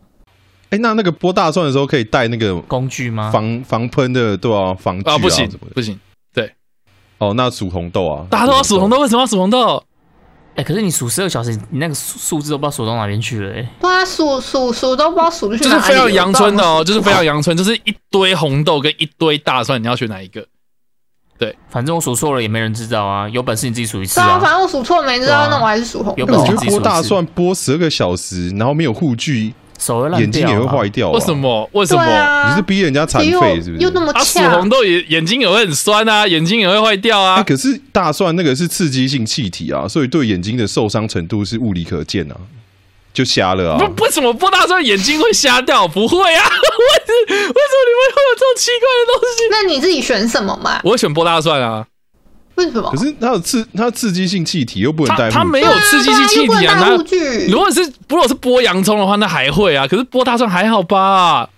[0.70, 3.28] 哎，那那个剥大蒜的时候可以带那个工具吗？
[3.32, 5.98] 防防喷的，对啊，防具啊，不行不行，
[6.32, 6.54] 对
[7.18, 9.82] 哦，那数红豆啊，大家都要数红豆，为什么要数红豆？
[10.54, 20.46] 哎、可是你数十二小时，你那个数数字都不知道数到哪边去了、哎，对啊，数数数都不知道数去就是哪里了非常阳春的哦，就是非常阳春，就是一堆红豆跟一堆大蒜，你要选哪一个？
[21.70, 24.40] 反正我数错了也没人知道啊，有本事你自己数一次对啊，啊。
[24.40, 31.12] 反正我数错没知道，啊那我还是数红有豆那我觉得本事自己数一次剥大蒜剥十二个小时，然后没有护具，手会烂眼睛也会坏掉、啊。
[31.12, 31.32] 为什？
[31.36, 31.70] 么？
[31.72, 32.48] 为什么？
[32.50, 33.82] 你是逼人家残又废是不是？
[33.82, 37.42] 又那么啊，数呛红，豆也眼睛也会很酸啊，眼睛也会坏掉哎、啊。
[37.42, 42.34] 可是大蒜那个是刺激性气体啊，所以对眼睛的受伤程度是物理可见啊，
[43.18, 43.78] 就瞎了啊。
[43.78, 45.88] 不，为什么剥大蒜眼睛会瞎掉？
[45.88, 49.48] 不会啊， 为什为什么你们会有这种奇怪的东西？
[49.50, 50.80] 那你自己选什么嘛？
[50.84, 51.84] 我会选剥大蒜啊，
[52.54, 52.96] 为什么可？
[52.96, 56.76] 是它有刺，它刺激性气体又不能带它它没有刺激性气体啊。
[56.78, 56.90] 它
[57.48, 59.86] 如果是如果是剥洋葱的话，那还会啊。
[59.88, 61.48] 可是剥大蒜还好吧？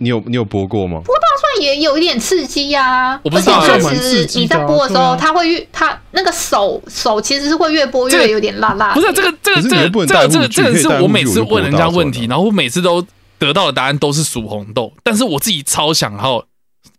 [0.00, 1.02] 你有你有剥过吗？
[1.06, 8.94] 蒜也有一点刺激呀、我不知道而且它其实你在剥的时候，它会越它那个手手其实是会越剥越有点辣辣的。
[8.94, 13.02] 不是这个这个这个这个这个这个是我每次问人家问题，然后我每次都
[13.38, 16.44] 得到的答案都是数红豆，但是我自己超想要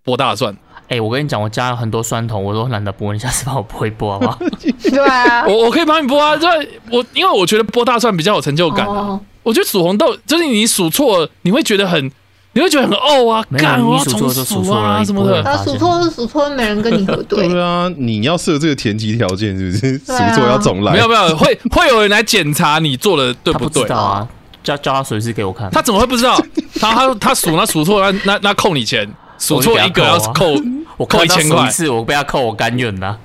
[0.03, 0.55] 剥大蒜。
[0.87, 4.39] 哎、我跟你讲，我加了很多蒜头，我都懒得剥，你下次帮我剥一剥好不好？
[4.89, 8.93] 对啊，我我可以帮你剥啊，就是我因为我觉得剥大蒜比较有成就感啊。
[8.93, 12.11] 哦我觉得数红豆就是你数错，你会觉得很，
[12.53, 15.41] 你会觉得很哦啊，干我要重就数数啊什么的。
[15.41, 17.47] 他数错是数错，没人跟你核对。
[17.49, 19.97] 对啊，你要设这个前提条件是不是？
[19.99, 20.91] 数错要重来。
[20.93, 24.27] 没有没有，会会有人来检查你做的对不对知道啊，
[24.63, 25.69] 叫叫他随时给我看。
[25.71, 26.37] 他怎么会不知道？
[26.79, 30.61] 他他他数那数错，那那那扣你钱，数错一个要扣扣
[30.97, 33.15] 我扣一千块一，次，我被他扣，我甘愿呐。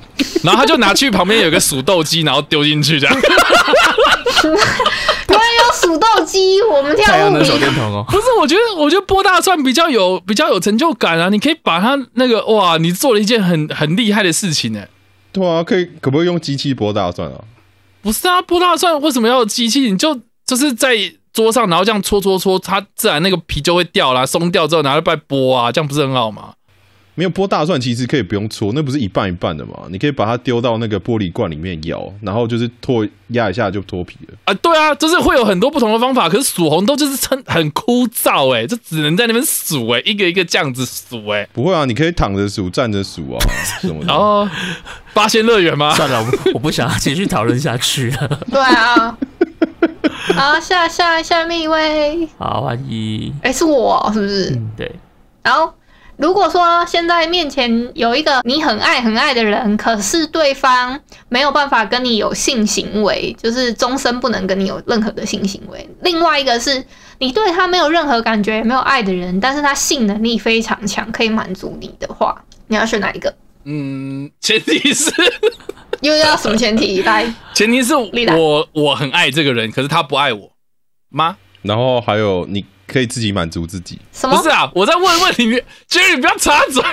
[0.43, 3.17] 然后他就拿去旁边有个数豆机，然后丢进去这样。
[5.29, 11.29] 原来有数豆机，我们跳舞太阳能手电筒哦， 不是，我觉得我觉得剥大蒜比较有比较有成就感啊！
[11.29, 14.85] 你可以把它那个哇，你做了一件很很厉害的事情呢、
[15.33, 17.41] 对啊，可以可不可以用机器剥大蒜啊？
[18.03, 19.81] 不是啊，剥大蒜为什么要有机器？
[19.91, 20.97] 你就就是在
[21.33, 26.55] 桌上，然后这样搓搓搓，它自然那个皮就会掉啦，松掉之后拿来再剥啊，这样不是很好吗？
[27.17, 29.73] 没有剥大蒜，其实可以不用搓，那不是一半一半的嘛？
[29.91, 34.35] 你可以把它丢到那个玻璃罐里面摇，然后就是脱压一下就脱皮了。
[34.45, 36.29] 啊，对啊，就是会有很多不同的方法。
[36.29, 43.39] 可是数红豆就是很很枯燥哎、就只能在那边数哎、一个一个这样子数哎、不会啊，你可以躺着数、站着数啊，
[43.81, 44.13] 什么的。
[44.15, 44.49] 哦
[45.15, 45.93] 八仙乐园吗？
[45.97, 48.41] 算了，我我不想要继续讨论下去了。
[48.53, 49.17] 对啊。
[50.35, 53.33] 好，下下下面一位，好，欢迎。
[53.43, 54.51] 哎、是我是不是？
[54.51, 54.93] 嗯，对，
[55.43, 55.73] 然后，
[56.17, 60.99] 如果说现在面前有一个你很爱很爱的人，可是对方
[61.29, 65.89] 没有办法跟你有性行为，就是终身不能跟你有任何的性行为。
[66.03, 66.83] 另外一个是
[67.19, 73.35] 你对他没有任何感觉、没有爱的人，但是他性能力非常强，可以满足你的话，你要选哪一个？
[73.65, 75.11] 嗯，前提是
[76.01, 77.03] 又要什么前提？
[77.05, 80.51] 来，前提是我我很爱这个人，可是他不爱我
[81.11, 81.37] 吗？
[81.63, 83.99] 然后还有，你可以自己满足自己。
[84.13, 84.49] 什么不是？
[84.49, 86.83] 啊，我在问问题，Jerry 不要插嘴。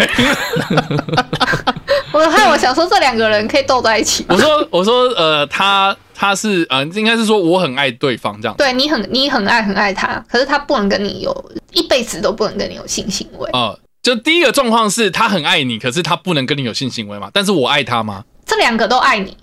[2.11, 4.25] 我害我想说这两个人可以斗在一起。
[4.29, 8.55] 我说我说呃，他他是呃，应该是说我很爱对方这样。
[8.57, 13.49] 对你很你很爱很爱他，可是他不能跟你有一辈子都不能跟你有性行为。
[13.51, 17.29] 呃，就第一个状况是他很爱你，可是他不能跟你有性行为嘛？
[17.33, 18.23] 但是我爱他吗？
[18.45, 19.35] 这两个都爱你，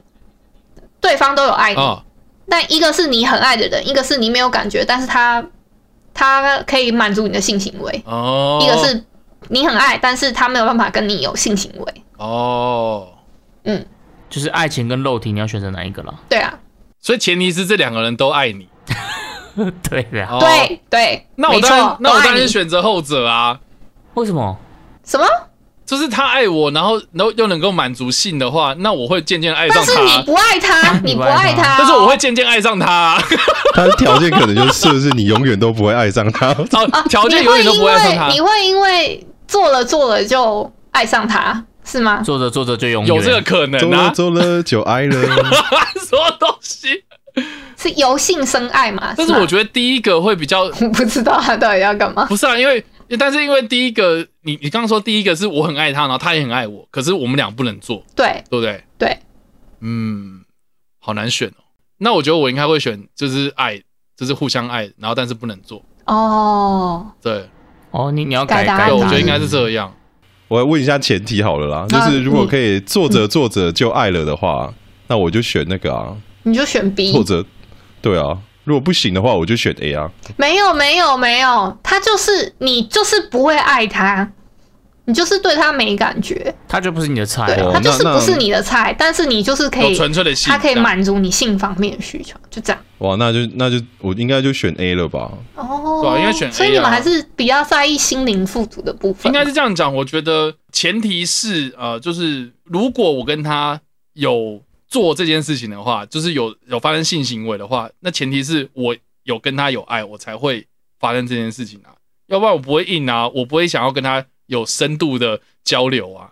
[1.01, 2.05] 对方都有爱你，哦，
[2.49, 5.45] 但一个是你很爱的人，一个是你没有感觉，但是他
[6.21, 9.03] 他可以满足你的性行为，哦，一个是
[9.49, 11.95] 你很爱，但是他没有办法跟你有性行为。
[12.19, 13.09] 哦，
[13.65, 13.83] 嗯，
[14.29, 16.15] 就是爱情跟肉体，你要选择哪一个了？
[16.29, 16.59] 对啊，
[17.01, 18.69] 所以前提是这两个人都爱你。
[19.89, 20.27] 对的。
[20.27, 23.59] 哦，对对，那我当然，那我当然选择后者啊。
[24.13, 24.59] 为什么？
[25.03, 25.27] 什么？
[25.91, 30.23] 就是他爱我，然后然后又能够满足性的话，那我会渐渐爱上他但是你。
[30.25, 33.21] 不爱他，你不爱他哦，但是我会渐渐爱上他啊。
[33.75, 36.51] 他的条件可能就是设置你永远都不会爱上他。
[36.71, 38.41] 哦，条件永远都不会爱上他你。
[38.41, 42.23] 会因为做了做了就爱上他，是吗？
[42.25, 44.11] 做着做着就永远有这个可能啊？
[44.15, 45.21] 走了就爱了。
[46.07, 47.03] 什么东西？
[47.77, 49.13] 是由性生爱嘛？
[49.17, 52.27] 但是我觉得得第一个会比较我不知道他到底要干嘛。
[52.27, 52.85] 不是啊，因为
[53.19, 58.83] 但是因为第一个，你你刚刚说第一个是我很爱他，然后他也很爱我，可是我们俩不能做，对对不对？
[58.99, 59.19] 对，
[59.81, 60.43] 嗯，
[60.99, 61.63] 好难选哦。
[61.99, 63.81] 那我觉得我应该会选，就是爱，
[64.17, 65.85] 就是互相爱，然后但是不能做。
[66.07, 67.49] 哦，对，
[67.91, 69.95] 哦，你你要改改我觉得应该是这样。
[70.49, 74.73] 我来问一下前提好了啦，就是如果可以做着做着就爱了的话，
[75.07, 76.17] 那我就选那个啊。
[76.43, 77.13] 你就选 B。
[77.13, 77.45] 或者，
[78.01, 80.11] 对啊，如果不行的话，我就选 A 啊。
[80.37, 84.31] 没有没有没有，他就是你就是不会爱他。
[85.07, 92.81] 你就是对他没感觉，他就不是你的菜，他就是不是你的菜，但是你就是可以纯粹的他可以满足你性方面的需求，就这样。
[92.99, 95.33] 哇，那就那就我应该就选 A 了吧？
[95.57, 96.53] 哦，对，应该选 A。
[96.53, 99.27] 所以你们还是比较在意心灵富足的部分。
[99.27, 103.81] 应该是这样讲，我觉得前提是呃，就是如果我跟他
[104.13, 110.67] 有做这件事情的话，就是有有发生性行为的话，那前提是我有跟他有爱，我才会
[110.99, 114.27] 发生这件事情啊，要不然我不会硬啊，我不会想要跟他。
[114.51, 116.29] 有深度的交流啊，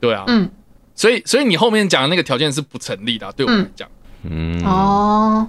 [0.00, 0.50] 对啊，嗯，
[0.96, 3.88] 所以所以你后面讲的那个条件是不成立的，对我来讲，
[4.24, 5.48] 嗯，哦，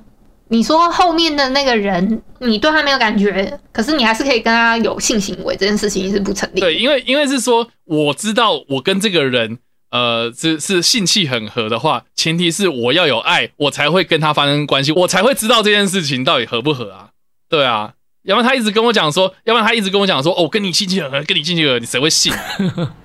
[0.50, 6.60] 你说后面的那个人，你对他没有感觉，可是你还是可以跟他有性行为，这件事情是不成立。
[6.60, 9.58] 对，因为因为是说我知道我跟这个人，
[9.94, 17.10] 呃，是是性气很合的话，前提是我要有爱，我才会跟他发生关系，我才会知道这件事情到底合不合啊，
[17.48, 17.94] 对啊。
[18.24, 22.34] 要不然他一直跟我讲说，要不然他一直跟我讲说，哦，跟你性气很合，跟你性气很合，你谁会信？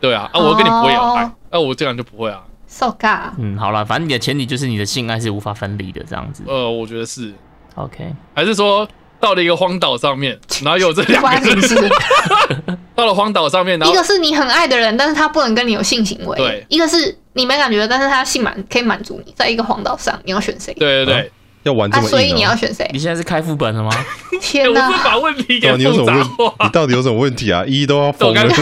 [0.00, 2.44] 对啊，啊，我跟你不会有爱，那我这样就不会啊。
[2.68, 2.96] So。
[3.36, 6.44] 嗯，好了，反正你的前提就是你的性爱是无法分离的，这样子。
[6.46, 7.34] 呃，我觉得是。
[7.74, 8.14] OK。
[8.32, 8.88] 还是说
[9.20, 11.60] 到了一个荒岛上面，然后有这两个人，
[12.94, 20.72] 到了荒岛上面，一个是你很爱的人，但是他不能跟你有性行为；对，一个是你没感觉，但是他性满可以满足你，在一个荒岛上，你要选谁？
[20.74, 21.32] 对对对。
[21.64, 22.88] 要玩这么硬，所以你要选谁？
[22.92, 23.90] 你现在是开副本了吗？
[24.40, 24.86] 天哪！
[24.88, 26.54] 我是把问题给复杂化。
[26.62, 27.64] 你到底有什么问题啊？
[27.66, 28.54] 一都要疯了。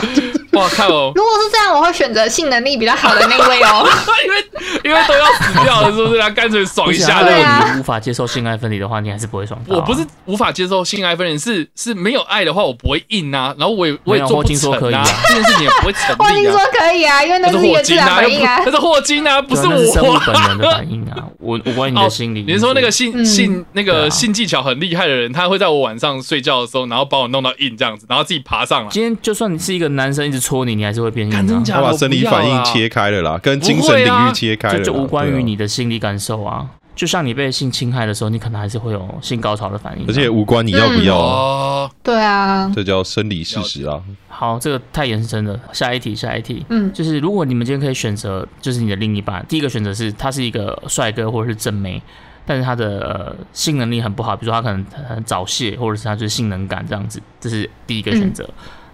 [0.57, 0.89] 哇靠！
[1.15, 3.87] 如果是这样，我会选择性能力比较好的那位哦。
[4.25, 4.45] 因为
[4.85, 6.21] 因为都要死掉了，是不是？
[6.21, 7.21] 他干脆爽一下。
[7.23, 7.35] 如果
[7.75, 9.61] 你无法接受性爱分离的话，你还是不会爽。
[9.69, 13.55] 我不是无法接受性爱分离，是是没有爱的话，我不会硬啊。
[13.59, 15.05] 然后我也我也做不成啊。
[15.29, 16.17] 这件事情也不会成立啊。
[16.19, 18.21] 我听说可以啊，因为那是霍金啊，
[18.65, 20.17] 那是霍金啊，不是我。
[20.27, 22.45] 本能的反应啊，我我关于你的心理。
[22.47, 28.89] 你说那个性性那个性技巧很厉害的人，他会在我晚上睡觉的时候，然后把我弄到硬这样子，然后自己爬上来。
[28.91, 31.65] 今天就算你是一个男生，一直戳你，你还是会变硬。
[31.65, 36.65] 他把生理反应切开了啦，跟精神领域切开了，就无关于你的心理感受啊。
[36.95, 41.91] 就像你被性侵害的时候，你可能还是会有性高潮的反应，而且无关你要不要啊。
[42.03, 44.01] 对啊，这叫生理事实啊。
[44.29, 45.59] 好，这个太延伸了。
[45.73, 52.01] 下一题，下一题，嗯，就是如果你们今天可以选择，就是你的另一半，第一个选择是他是一个帅哥或者是正妹，
[52.47, 58.49] 但是他的性能力很不好，比如说他可能很早泄，或者是他就是性能感这样子，这是第一个选择。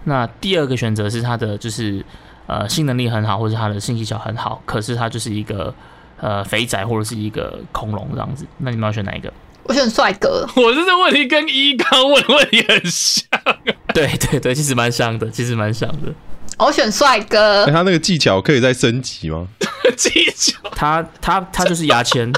[0.05, 2.05] 那第二个选择是他的就是
[2.47, 5.73] 呃性能力很好，或者他的性技巧很好，可是他就是一个
[6.19, 8.45] 呃肥仔或者是一个恐龙这样子。
[8.57, 9.31] 那你们要选哪一个？
[9.63, 10.45] 我选帅哥。
[10.57, 13.25] 我是这问题跟一刚问问题很像。
[13.95, 16.13] 对对对，其实蛮像的，其实蛮像的。
[16.57, 17.65] 我选帅哥。
[17.67, 19.47] 他那个技巧可以再升级吗？
[19.95, 20.59] 技巧？
[20.75, 22.31] 他他他就是牙签。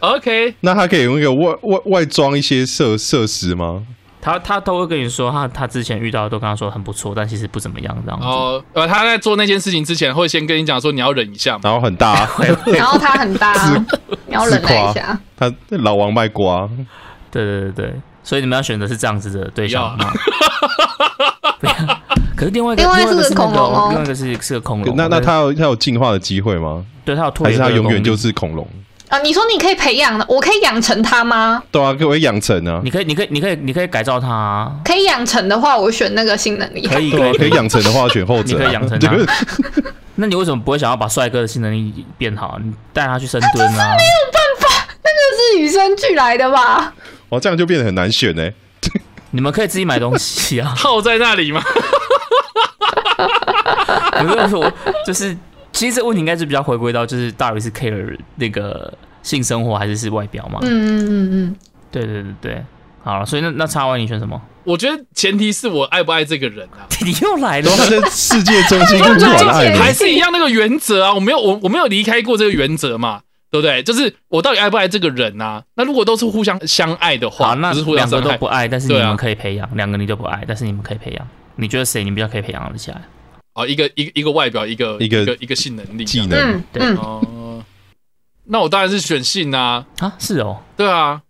[0.00, 3.86] OK，那他可以用一个外外外装一些设设施吗？
[4.20, 8.26] 他他都会跟你说，他他之前遇到的都跟他说很不错，但其实不怎么样这样子。
[8.26, 12.28] 哦，呃，他在做那件事情之前，会先跟你讲说你要忍一下，然后很大，
[12.72, 13.54] 然后他很大，
[14.26, 15.18] 你要忍耐一下。
[15.36, 16.68] 他老王卖瓜，
[17.30, 20.12] 对对对对，所以你们要选择是这样子的对象吗？
[22.36, 24.96] 可是另外一个另外一个是恐龙，另外一个是是个恐龙。
[24.96, 26.84] 那那他有他有进化的机会吗？
[27.04, 28.66] 对他有，还是他永远就是恐龙？
[29.10, 31.60] 啊，你说你可以培养的，我可以养成它吗？
[31.72, 32.80] 对啊，可以养成啊。
[32.84, 34.70] 你可以，你可以，你可以，你可以改造它。
[34.84, 36.86] 可以养成的话，我选那个新能力。
[36.86, 38.56] 可以，可以，可以养成的话，选后者。
[38.56, 39.12] 你可以养成它。
[40.14, 42.56] 那你为什么不会想要把帅哥的性能力变好？
[42.62, 43.96] 你带他去深蹲啊？
[43.96, 46.92] 没有办法，那个是与生俱来的吧？
[47.30, 48.48] 哦，这样就变得很难选呢。
[49.32, 51.60] 你们可以自己买东西啊，套在那里吗？
[54.20, 54.72] 不是我，
[55.04, 55.36] 就是。
[55.80, 60.58] 其实这个问题应该是比较回归到，就是大鱼是 care 那个性生活还是是外表嘛？
[60.60, 61.56] 嗯嗯嗯嗯，
[61.90, 62.64] 对对对对，
[63.02, 64.38] 好了，所以那那叉 Y 你选什么？
[64.64, 66.84] 我觉得前提是我爱不爱这个人啊？
[67.02, 71.14] 你又来了，他在世界中心不是爱还是一样那个原则啊？
[71.14, 73.22] 我没有我我没有离开过这个原则嘛？
[73.50, 73.82] 对不对？
[73.82, 75.62] 就是我到底爱不爱这个人啊？
[75.76, 81.26] 那如果都是互相相爱的话，那是两个都不爱，但是你们可以培养，两个你都不爱，但是你们可以培养，
[81.56, 83.00] 你觉得谁你比较可以培养得起来？
[83.60, 87.64] 哦，一个一个一个外表，一个一个一个性能力技能，对哦。
[88.44, 89.86] 那我当然是选性啊！
[89.98, 91.22] 啊，是哦，对啊。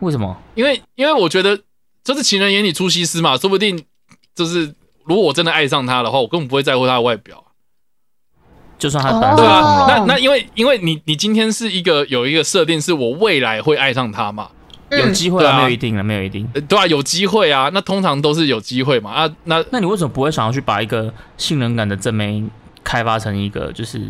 [0.00, 0.36] 为什么？
[0.54, 1.60] 因为因为我觉得
[2.02, 3.84] 就是情人眼里出西施嘛，说不定
[4.34, 7.44] 就是如果我真的爱上他的话，我根本不会在乎他的外表。
[8.78, 14.50] 就算他本来对啊，那那因为因为你你今天是一个有一个设定，是我未来会爱上他嘛。
[14.98, 16.46] 有机会啊，没有一定啊，没有一定。
[16.68, 22.42] 对啊，有机会啊，那通常都是有机会嘛啊，那那你为什么不会想要去把一个信任感的正妹
[22.82, 24.00] 开发成一个就是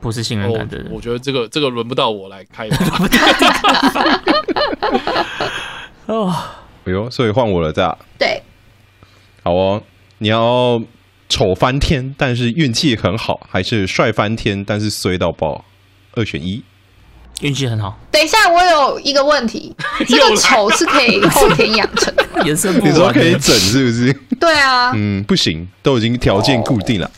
[0.00, 0.88] 不是信任感的人？
[0.90, 2.76] 我觉得这个这个轮不到我来开发。
[6.06, 6.32] 哦，
[6.84, 8.42] 哎呦，所以换我了，这样对，
[9.42, 9.82] 好哦，
[10.18, 10.80] 你要
[11.28, 15.64] 丑翻天，但是运气很好，还是帅翻天，但是衰到爆？
[16.12, 16.62] 二选一，
[17.40, 17.98] 运气很好。
[18.10, 19.74] 等一下，我有一个问题，
[20.08, 22.42] 这个丑是可以后天养成的吗？
[22.44, 24.12] 颜色不，你说可以整是不是？
[24.40, 27.10] 对啊，嗯，不行，都已经条件固定了，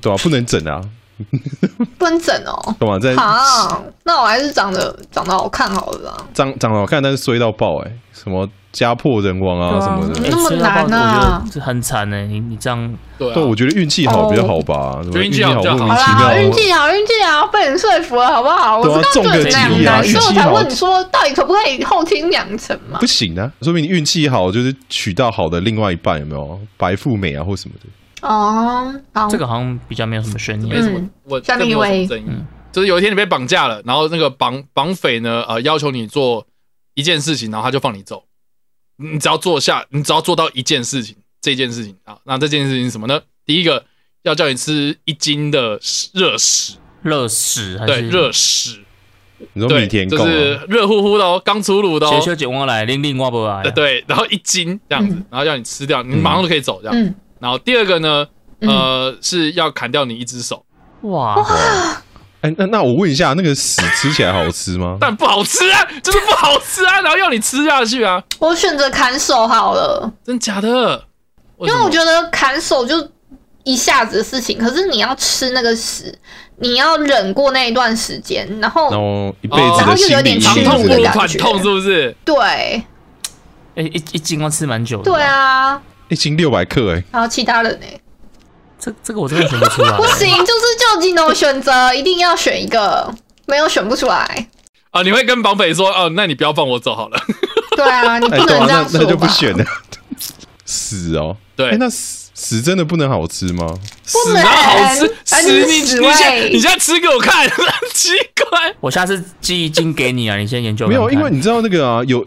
[0.00, 0.16] 对吧？
[0.22, 0.80] 不能整啊。
[1.98, 2.98] 不能整哦，懂吗？
[2.98, 6.16] 在好，那我还是长得长得好看好了啦。
[6.34, 12.26] 长长得好看，但是衰到爆哎，什么家破人亡啊什么的，那么难啊，这很惨哎。
[12.26, 18.78] 你你这样，对，我觉得运气好比较好吧，运气好，莫名其妙，运气好，运气好，被人说服了，好不好？
[18.80, 22.98] 我是刚觉得那样难，所以我才问你说，到底可不可以后天养成嘛？
[22.98, 27.86] 不行啊，说明你运气好，就是娶到好的另外一半，有没有白富美啊或什么的。
[28.22, 29.00] 哦，
[29.30, 31.00] 这个好像比较没有什么悬念，没什么。
[31.24, 36.46] 我下面一位，嗯，就是有一天你被绑架了，然后那个绑绑匪呢，呃，要求你做
[36.94, 38.24] 一件事情，然后他就放你走。
[38.96, 43.20] 你只要做下，你只要做到一件事情，这件事情啊，那这件事情是什么呢？
[43.44, 43.84] 第一个
[44.22, 45.80] 要叫你吃一斤的
[46.14, 48.84] 热屎，热屎，对，热屎。
[49.54, 52.10] 你说米田就是热乎乎的哦，刚出炉的哦。
[52.12, 53.68] 学修姐我来，零零我不来。
[53.72, 57.14] 对，然后一斤这样子，然后要你吃掉，你马上就可以走这样。
[57.42, 58.24] 然后第二个呢，
[58.60, 60.64] 呃，是要砍掉你一只手。
[61.00, 61.44] 哇哇！
[62.42, 64.96] 哎，那那我问一下，那个屎吃起来好吃吗？
[65.02, 68.22] 但不好吃啊，就是不好吃啊，然后要你吃下去啊。
[68.38, 70.08] 我选择砍手好了。
[70.24, 71.04] 真假的？
[71.58, 73.08] 因为我觉得砍手就
[73.64, 76.16] 一下子的事情，可是你要吃那个屎，
[76.58, 82.16] 你要忍过那一段时间，然后然后一辈子，然后又有点长痛不如短痛，是不是？
[82.24, 82.36] 对。
[83.74, 85.04] 哎，一一斤要吃蛮久的。
[85.04, 85.80] 对啊。
[86.12, 87.86] 一斤六百克哎，还有其他人呢？
[88.78, 89.90] 这这个我真的选不出来。
[89.96, 93.10] 不行，就是就只能选择，一定要选一个，
[93.46, 94.48] 没有选不出来。
[94.90, 97.18] 啊，你会跟绑匪说哦，那你不要放我走好了。
[97.74, 99.64] 对啊，你不能这样说那就不选了。
[100.66, 103.66] 屎哦，对，那屎屎真的不能好吃吗？
[104.04, 107.48] 屎能好吃，屎你你先你先吃给我看，
[107.94, 108.10] 奇
[108.50, 108.74] 怪。
[108.80, 110.86] 我下次寄一斤给你啊，你先研究。
[110.86, 112.26] 没有，因为你知道那个啊，有。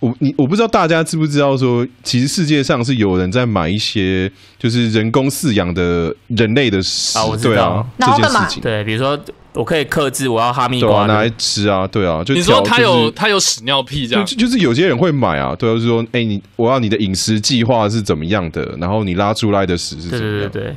[0.00, 9.18] 我你我不知道大家知不知道说，其实世界上是有人在买一些就是人工饲养的人类的屎，对啊，这件事情，对，比如说
[9.54, 20.48] 我可以克制我要哈密瓜拿来吃啊，对啊，就你说他有他有屎尿屁这样，就是有些人会买啊，对啊，就是说，哎，你我要你的饮食计划是怎么样的，然后你拉出来的屎是怎么样？
[20.48, 20.76] 对对对，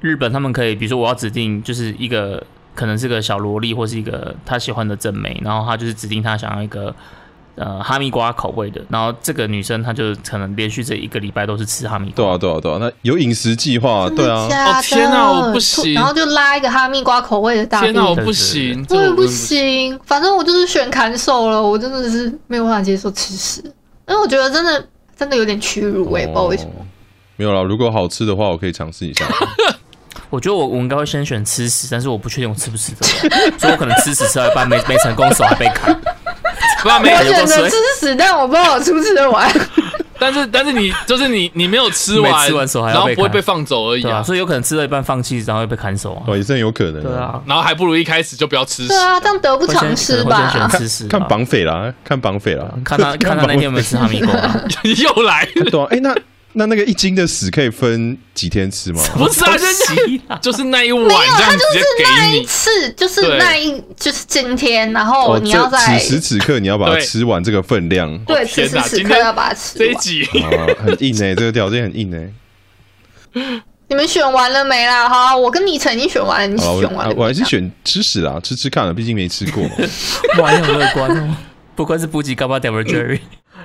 [0.00, 2.44] 日本他们可以，比如说我要指定就是一个
[2.74, 6.92] 可能是个小萝莉或是一个他喜欢的正美，然后他就是指定他想要一个。
[7.56, 12.16] 呃，哈密瓜口味的，然后这个女生她就可能连续这一个礼拜都是吃哈密瓜。
[12.16, 14.46] 对啊，对啊，对啊，那有饮食计划，对啊。
[14.46, 15.94] 哦天哪，我不行。
[15.94, 17.80] 然后就拉一个哈密瓜口味的大。
[17.80, 19.98] 天哪，我不行，我也不行。
[20.04, 23.62] 反正我就是选砍手了，我真的是没有办法接受吃屎，
[24.06, 24.86] 因为我觉得真的
[25.16, 26.70] 真的有点屈辱，我也不知道为什么。
[27.36, 29.24] 没有啦，如果好吃的话，我可以尝试一下。
[30.28, 33.06] 我觉得我我应该会先选吃屎，但是我不确定我吃不吃得
[33.58, 35.96] 所以我可能吃屎吃到一半没没成功，手还被砍。
[36.94, 39.50] 我选择吃屎，但我不知道我吃不吃得完。
[40.18, 46.22] 但是但是你就是你你没有吃完，吃完手还然后不会被放走而已啊，所以有可能吃到一半放弃，然后会被砍手啊。
[46.26, 47.02] 哦，也是有可能。
[47.02, 48.88] 对啊，然后还不如一开始就不要吃屎。
[48.88, 50.68] 对啊，这样得不偿失吧。
[50.70, 54.32] 吃屎，看绑匪啦，看绑匪啦，看他看他那天有没有吃哈密瓜，
[54.84, 55.46] 又来。
[55.54, 56.14] 对啊，哎那。
[56.58, 59.02] 那那个一斤的屎可以分几天吃吗？
[59.14, 68.18] 不是啊，就是就是那一碗这样直接给你，是就是那一就是今天，然后你要在此时此刻你要把它吃完这个分量。
[68.24, 69.78] 对，此时此刻要把它吃完。
[69.78, 70.24] 这一集
[70.78, 73.62] 很硬哎， 这个条件很硬哎。
[73.88, 75.06] 你们选完了没啦？
[75.06, 77.14] 哈，我跟你曾经选完了，你选完了。
[77.16, 79.62] 我还是选吃屎啦，吃吃看了，毕竟没吃过。
[80.40, 81.36] 哇，你很乐观哦，
[81.76, 83.20] 不愧是补给高巴 d e v Jerry。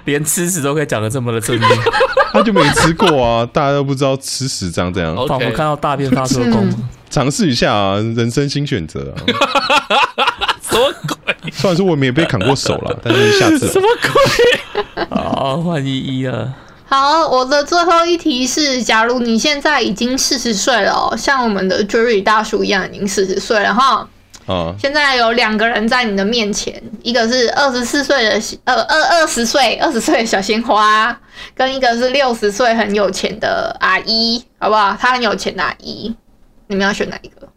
[0.06, 1.70] 连吃屎都可以讲的这么的正面，
[2.34, 6.64] 他就没吃过啊，大家都不知道吃屎长怎样，仿佛看到大便发出的光，
[7.10, 9.16] 尝试一下啊，人生新选择啊，
[10.62, 11.52] 什么鬼？
[11.52, 15.06] 虽然说我们也被砍过手了，但是下次什么鬼？
[15.10, 16.54] 好，换一一了。
[16.88, 24.08] 好，我的最后一题是：假如你现在已经四十岁了，像我们的 Jerry 大叔一样，已经四十岁了哈。
[24.80, 31.16] 现在有两个人在你的面前，一个是二十四岁的呃二二十岁二十岁的小鲜花，
[31.56, 34.96] 跟一个是六十岁很有钱的阿姨，好不好？
[35.00, 36.16] 她很有钱的阿姨，
[36.68, 37.48] 你们要选哪一个？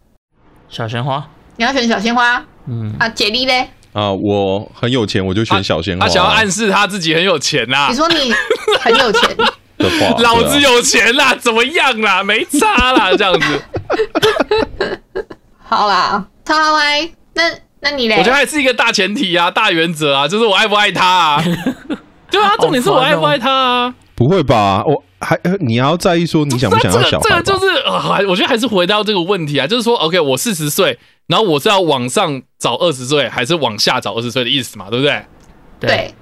[0.68, 1.24] 小鲜花，
[1.56, 2.44] 你要选小鲜花？
[2.66, 3.68] 嗯，啊，姐弟嘞？
[3.92, 6.06] 啊，我很有钱，我就选小鲜花。
[6.06, 7.86] 他想要暗示他自己很有钱呐。
[7.88, 8.32] 你说你
[8.80, 9.36] 很有钱
[9.78, 12.24] 的话，老子有钱啦，怎么样啦？
[12.24, 13.62] 没差啦，这样子。
[15.62, 17.42] 好啦，他歪那
[17.80, 18.16] 那你嘞？
[18.18, 21.44] 我觉得还是一个大前提啊，大原则啊，就是我爱不爱他啊？
[22.30, 23.94] 对啊，重点是我爱不爱他啊？
[24.14, 24.82] 不会吧？
[24.84, 27.28] 我还你要在意说你想不想要小孩？
[27.28, 30.98] 这个就是还我觉得还是回到这个问题啊，就是说，OK，我四十岁。
[31.26, 34.90] 然后我是要往上找二十岁，还是往下找二十岁的意思嘛？
[34.90, 35.24] 对不对？
[35.80, 36.14] 对，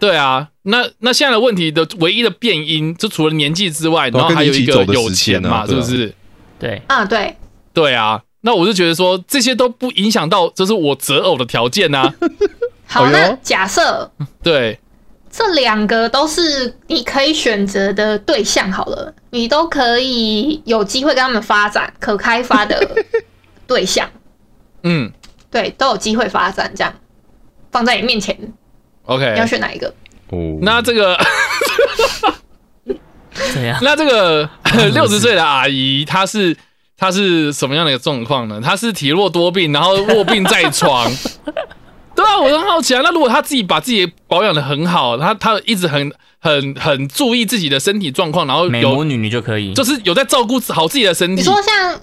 [0.00, 0.48] 对啊。
[0.62, 5.64] 那那现在的问题的唯一的变因，就除了年纪之外，然后还有一个有钱嘛？
[5.64, 6.12] 是不是？
[6.58, 7.36] 对，啊，对，
[7.72, 8.20] 对啊。
[8.42, 12.12] 那我就觉得说，这些都不影响到，就是我择偶的条件呐。
[12.86, 14.10] 好，那假设
[14.42, 14.78] 对
[15.30, 23.04] 这两个都是你可以选择的对象，好了，你都可以有机会跟他们发展可开发的
[23.66, 24.08] 对象。
[24.84, 25.12] 嗯，
[25.50, 26.94] 对，都有机会发展，这样
[27.70, 28.34] 放在你面前
[29.04, 29.92] ，OK，你要选哪一个？
[30.30, 31.18] 哦，那这个
[33.52, 33.78] 怎样？
[33.82, 34.48] 那这个
[34.94, 36.56] 六十岁的阿姨，她是
[36.98, 38.60] 她是什么样的一个状况呢？
[38.60, 41.08] 他是体弱多病，然后卧病在床。
[42.16, 43.00] 对啊，我很好奇啊。
[43.04, 51.42] 那如果他自己把自己保养的很好，他他一直很很很注意自己的身体状况，然后美魔女女就可以，就是有在照顾好自己的身体。
[51.42, 52.00] 你说像？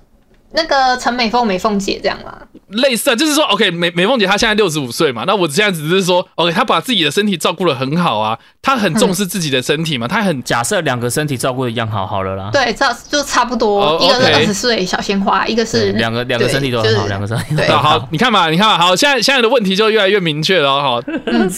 [0.55, 2.33] 那个陈美凤、美凤姐这样吗？
[2.69, 12.49] 类似啊，就是说，OK，美美凤姐她现在六十五岁嘛，那我现在只是说，OK，她把自己的身体照顾的很好啊，她很重视自己的身体嘛，她很假设两个身体照顾的一样好，好了啦。
[12.51, 18.07] 对，差就差不多，一个是二十岁小鲜花，一个是两个两个身体都很好，两个身体都很好。
[18.11, 21.01] 你看嘛，你看嘛，好，现在现在的问题就越来越明确了，哈，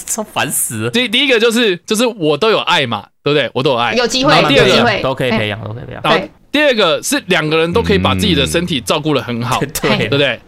[0.06, 0.90] 超 烦死了。
[0.90, 3.50] 第第一个就是就是我都有爱嘛，对不对？
[3.54, 6.30] 我都有爱，有机会，第二个都可以培养，都可以培养。
[6.58, 10.42] 第二个是两个人都可以把自己的身体照顾的很好，对不对？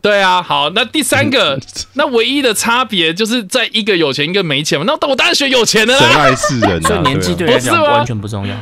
[0.00, 1.60] 对啊，好，那第三个，
[1.92, 4.86] 那唯一的差别就是在一个有钱，一个没钱嘛。
[4.86, 6.00] 那我当然选有钱的啦。
[6.00, 8.56] 神爱世人，所以年纪对来讲完全不重要。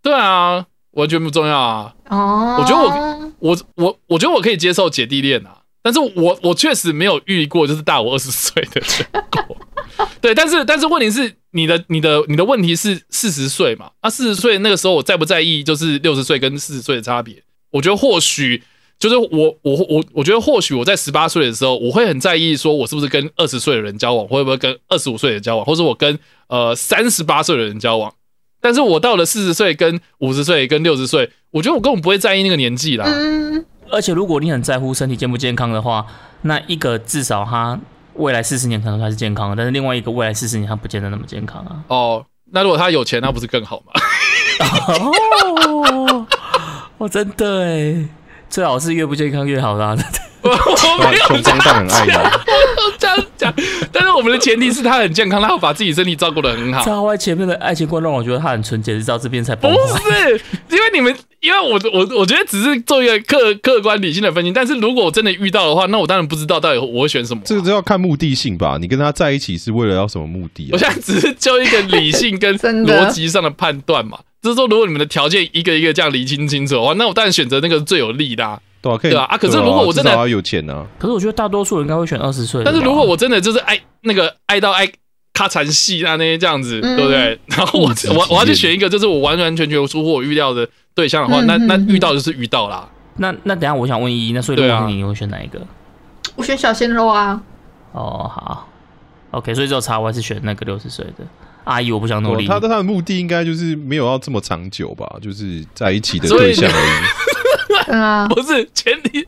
[0.00, 1.92] 对啊，完全不重要啊。
[2.08, 9.24] 哦，我觉得我我我我觉得我可以接受姐弟恋啊，但是我我确实没有遇过就是大我二十岁的人。
[10.20, 13.90] 对，但是但是问题是，你的你的你的问题是四十岁嘛？
[14.00, 17.42] 啊，四十岁那个时候我在不在意就是六十岁跟四十岁的差别？
[17.70, 18.62] 我觉得或许
[18.98, 19.28] 就是我
[19.62, 26.18] 我我我觉得或许我在十八岁的时候，我会很在意说我是不是跟二十岁的人交往，会不会跟二十五岁的交往，或者我跟
[26.48, 28.12] 呃三十八岁的人交往。
[28.60, 33.04] 但是我到了四十岁跟五十岁跟六十岁，我觉得我根本不会在意那个年纪啦。
[33.06, 36.06] 嗯，而且如果你很在乎身体健不健康的话，
[36.42, 37.80] 那一个至少他。
[38.16, 41.76] 未来四十年可能还是健康的，但是另外一个未来四十年他不见得那么健康啊。
[41.88, 43.92] 哦，那如果他有钱，那不是更好吗？
[44.88, 46.26] 哦，
[46.98, 48.08] 我， 真的哎，
[48.48, 49.96] 最好是越不健康越好啦。
[50.42, 50.48] 我
[51.10, 51.58] 没有这样
[52.98, 56.84] 讲，这样讲，但是我们的前提是他很健康，他要把自己身体照顾的很好。
[56.84, 67.42] 在外前面的爱情观让我觉得他很纯洁，直到这边才不是，因为你们，因为我我我觉得只是做一个客客观理性的分析，但是如果我真的遇到的话，那我当然不知道到底我会选什么。
[67.44, 70.70] 这个要看目的性吧，你跟他在一起是为了要什么目的？
[70.72, 78.60] 我现在只是就一个理性跟 逻辑上的判断嘛，就是说如果你们的条件一个一个这样理清清楚的话，那我当然选择那个最有利的。
[78.82, 80.86] 对啊，啊，可是如果我真的要有钱呢？
[80.98, 82.62] 可是我觉得大多数人应该会选二十岁。
[82.64, 84.86] 但是如果我真的就是爱那个爱到爱
[85.32, 87.38] 咔嚓戏啊那些这样子，对不对？
[87.56, 92.88] 然后我我我要去选一个就是我完完全全出乎我预料的对象的话，那那遇到就是遇到啦。
[93.16, 95.60] 那那等下我想问依依，那所以你你会选哪一个？
[96.36, 97.40] 我选小鲜肉啊。
[97.92, 98.68] 哦，好
[99.30, 101.24] ，OK，所以只有查我还是选那个六十岁的
[101.64, 102.46] 阿姨，我不想努力。
[102.46, 107.35] 他的他的目的应该就是没有要这么长久吧，就是在一起的对象而已。
[107.86, 109.26] 啊， 不是前提，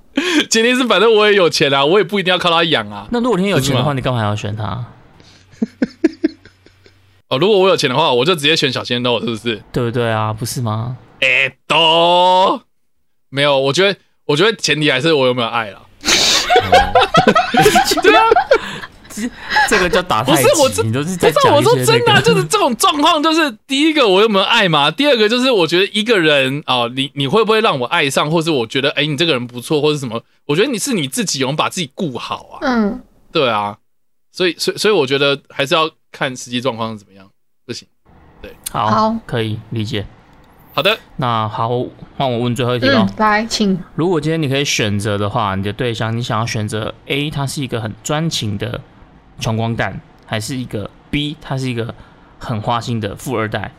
[0.51, 3.07] 前提是反正我也有钱啊，我也不一定要靠他养啊。
[3.11, 4.85] 那如果你有钱的话，你干嘛还要选他？
[7.29, 9.63] 哦，如果我有钱的话，我就直接选小鲜肉，是不是？
[9.73, 10.33] 对不对啊？
[10.33, 10.97] 不是吗？
[11.21, 12.61] 哎，都
[13.29, 13.59] 没有。
[13.59, 15.83] 我觉得，我觉得前提还是我有没有爱了。
[18.03, 18.23] 对啊。
[19.69, 24.91] 这个叫打太极，你都是在讲我说真的，就是这种状况，就是第一个我有没有爱嘛？
[24.91, 30.23] 第二个就是我觉得一个人啊，你你会不会让我爱上，或是我觉得哎，你这个人不错，或者什么？
[30.47, 32.59] 我觉得你是你自己有把自己顾好啊。
[32.63, 33.01] 嗯，
[33.33, 33.79] 对啊，
[34.31, 37.27] 所以所以所以我觉得还是要看实际状况是怎么样，
[37.67, 37.89] 不行。
[38.41, 40.07] 对，好，可以理解。
[40.75, 41.69] 好的，那好，
[42.17, 43.05] 换我问最后一题喽。
[43.17, 43.77] 来，请。
[43.97, 48.81] 如果今天你可以选择的话，你的对象你想要选择 A，他是一个很专情的。
[49.39, 51.95] 穷光蛋还是一个 B，他是一个
[52.39, 53.71] 很花心的富二代，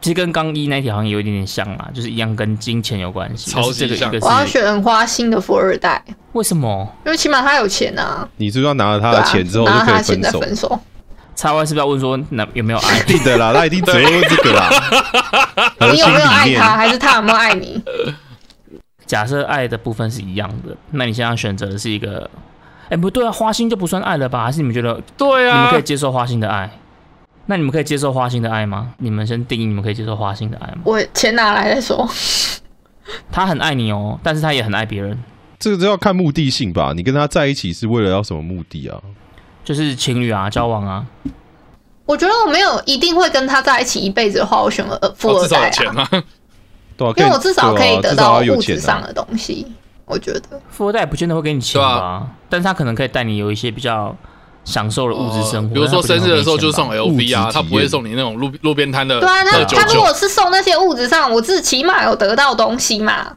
[0.00, 3.50] 其实跟刚一那条好像有一点点像啦，就是一样跟金钱有关系。
[3.50, 4.12] 超级像。
[4.20, 6.02] 我要选花心的富二代。
[6.32, 6.92] 为什么？
[7.06, 8.28] 因为起码他有钱啊。
[8.36, 10.02] 你是不是要拿了他的钱之后就可以
[10.40, 10.78] 分手？
[11.34, 13.00] 叉 Y 是不是要问说那有没有爱？
[13.04, 14.68] 定的啦，他一定只会问这个啦。
[15.92, 17.82] 你有没有爱他，还是他有没有爱你？
[19.06, 22.28] 假设爱的部分是一样的，那你现在选择的是一个，
[22.88, 24.44] 哎，不对啊，花心就不算爱了吧？
[24.44, 25.00] 还是你们觉得？
[25.16, 26.70] 对啊，你们可以接受花心的爱？
[27.46, 28.92] 那你们可以接受花心的爱吗？
[28.98, 30.78] 你们先定义，你们可以接受花心的爱吗？
[30.84, 32.08] 我钱拿来再说。
[33.32, 35.18] 他很爱你哦，但是他也很爱别人。
[35.58, 36.92] 这个要看目的性吧？
[36.94, 39.00] 你跟他在一起是为了要什么目的啊？
[39.64, 41.06] 就是情侣啊，交往啊。
[42.04, 46.08] 我觉得我没有一定会跟他在一起一辈子的话，我选了富二代啊。
[46.96, 49.66] 对，因为我至少可以得到物质上的东西。
[50.08, 54.14] 我觉得富二代不见得会给你钱吧，但是他可能可以带你有一些比较。
[54.64, 59.18] 享受的物质生活，比如说生日的时候就送 LV 啊，他不会送你那种路路边摊的。
[59.18, 63.34] 对啊，那他如果是送那些物质上，我自起码有得到东西嘛。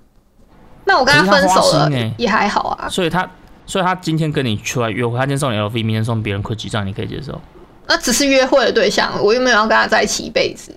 [0.84, 2.90] 那我跟他分手了也还好啊。
[2.90, 3.26] 所以他，
[3.66, 7.40] 所以他今天跟你出来约会，他今天送你 LV，明天送别人 GUCCI，这样你可以接受？
[7.88, 10.76] 那只是约会的对象，我又没有要跟他在一起一辈子。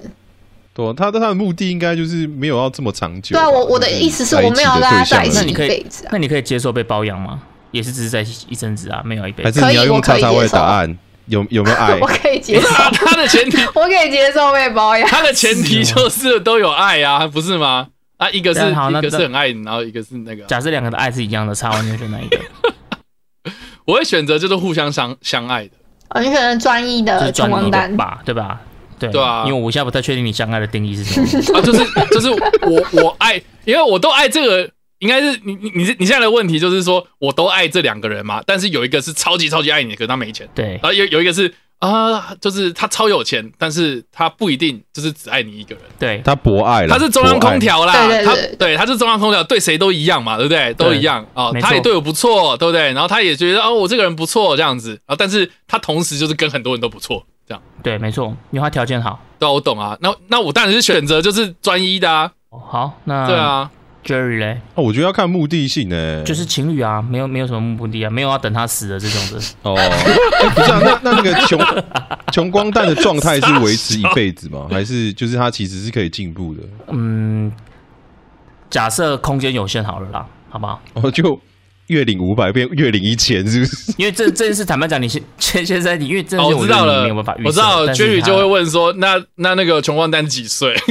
[0.74, 3.36] 对，他的他的目的应该就是没有要这么长久。
[3.36, 6.04] 对啊，我我的意思是我没有跟他在一起一辈子。
[6.10, 7.40] 那你可以接受被包养吗？
[7.70, 9.60] 也是只是在一阵子啊，没有一辈子。
[9.60, 10.98] 还是你要用叉叉位答案？
[11.26, 11.94] 有有没有爱？
[12.02, 12.68] 我可以接受。
[12.92, 15.08] 他的前提， 我可以接受被包养。
[15.08, 17.88] 他的前提就是都有爱啊，不是吗？
[18.16, 20.44] 啊，一个是一个是很爱你，然后一个是那个。
[20.44, 22.38] 假设两个的爱是一样的，差完你选哪一个？
[23.86, 25.70] 我会选择就是互相相相爱的。
[26.10, 28.60] 哦，你选择专一的专一的吧，对吧？
[28.98, 31.58] 对对啊，因为我现在不太确定你相爱的定义是什么。
[31.58, 34.70] 啊，就是就是我我爱，因为我都爱这个。
[35.00, 40.48] 应该是你你你你现在的问题就是说，我都爱这两个人嘛，但是有一个是超级超级爱你，可是他没钱。
[40.54, 45.84] 对，然后有有一个是啊，就是他超有钱，但是他不一定就是只爱你一个人。
[45.98, 47.92] 对，他博爱了，他是中央空调啦，
[48.24, 50.72] 他对他是中央空调，对谁都一样嘛，对不对？
[50.72, 52.92] 都一样啊，他也对我不错，对不对？
[52.92, 57.26] 然后他也觉得哦，我这个人不错这样子啊，但是他同时就是跟很多人都不错。
[57.84, 59.20] 对，没错，因为他条件好。
[59.38, 59.96] 对，我懂啊。
[60.00, 62.32] 那那我当然是选择就是专一的啊。
[62.50, 63.70] 好，那对啊。
[64.04, 69.38] Jerry 嘞，哦，我觉得要看目的性呢，就是情侣啊，没有没有什么目的啊，没有要等他死的这种的。
[69.62, 69.74] 哦，
[70.54, 71.58] 不是啊，那那那个穷
[72.30, 74.66] 穷光蛋的状态是维持一辈子吗？
[74.70, 76.60] 还是就是他其实是可以进步的？
[76.88, 77.50] 嗯，
[78.68, 80.82] 假设空间有限好了啦，好不好？
[80.92, 81.40] 哦，就
[81.88, 83.92] 月领五百变月领一千，是不是？
[83.96, 90.74] 因为这这件事坦白讲，你 现现现在你因为这我知道了，没有办法我知道 Jerry 就会问说，那那那个穷光蛋几岁？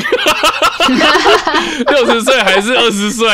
[1.87, 3.27] 六十岁还是二十岁？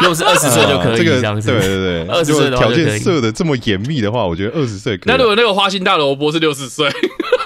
[0.00, 1.48] 如果是二十岁就可以这样子。
[1.50, 5.06] 对对对， 二十岁条件设的这么严密的话，我觉得二十岁可以。
[5.06, 6.86] 那如果那个花心大萝卜是六十岁，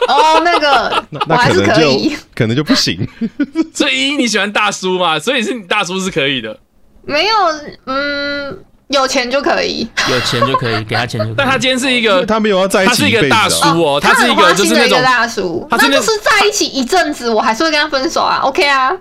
[0.09, 3.07] 哦，那个那可能就可能就不行。
[3.73, 5.19] 所以一你喜欢大叔嘛？
[5.21, 6.59] 所以是你大叔是可以的。
[7.05, 7.35] 没有，
[7.85, 8.59] 嗯，
[8.89, 11.35] 有钱就可以，有钱就可以给他钱就可以。
[11.39, 18.93] 但他今天是一个，他没有要在一起，他是一个大叔哦，他是一个就是那种大叔，那就是在一起一阵子，我还是会跟他分手啊，OK 啊。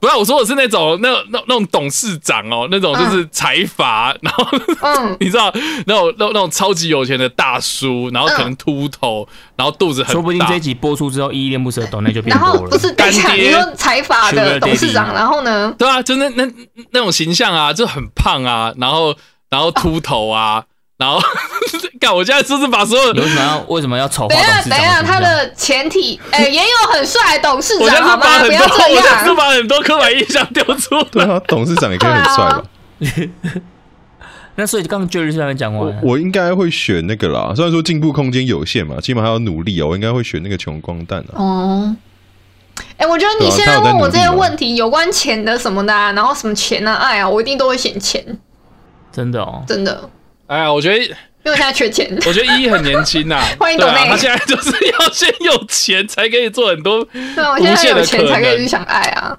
[0.00, 4.46] 不要我说我是那种那那那种董事长哦，那种就是财阀， 然后
[5.20, 5.52] 你知道
[5.86, 10.12] 那种那那种超级有钱的大叔，然后可能秃头，然后肚子很大。
[10.14, 12.52] 说不定这一集播出之后，依依恋不舍，懂那就变多了。
[12.54, 15.74] 然后不是干爹，你说财阀的董事长，然后呢？
[15.78, 16.50] 对啊，就那那
[16.92, 19.14] 那种形象啊，就很胖啊，然后
[19.50, 20.64] 然后秃头啊。
[21.00, 21.18] 然后，
[22.00, 22.12] 干！
[22.12, 24.70] 我现在是不是把所有为什么要为什么要丑化董事长？
[24.70, 28.38] 等一下，他的前提，哎，也有很帅董事长，好吗？
[28.40, 31.00] 不要这样，我是把很多刻板印象丢出。
[31.12, 32.62] 对啊，董事长也可以很帅吧？
[34.56, 37.52] 那所以刚刚 Jerry 上面讲完，我应该会选那个啦。
[37.54, 39.88] 虽然说进步空间有限嘛，起码还要努力哦。
[39.88, 41.32] 我应该会选那个穷光蛋啊。
[41.36, 41.96] 哦，
[42.98, 48.24] 哎，我觉得你现在问我这些问题，有关钱的什么的，然后什么钱啊、爱啊，我一定都会选钱。
[49.12, 50.10] 真的哦，真的。
[50.46, 51.14] 哎呀，我觉得，
[51.44, 52.08] 因为现在缺钱。
[52.26, 54.00] 我觉得依依很年轻呐， 欢迎董妹。
[54.08, 57.04] 他现在就是要先有钱，才可以做很多。
[57.34, 59.36] 对啊，我现在有钱才可以去想爱啊，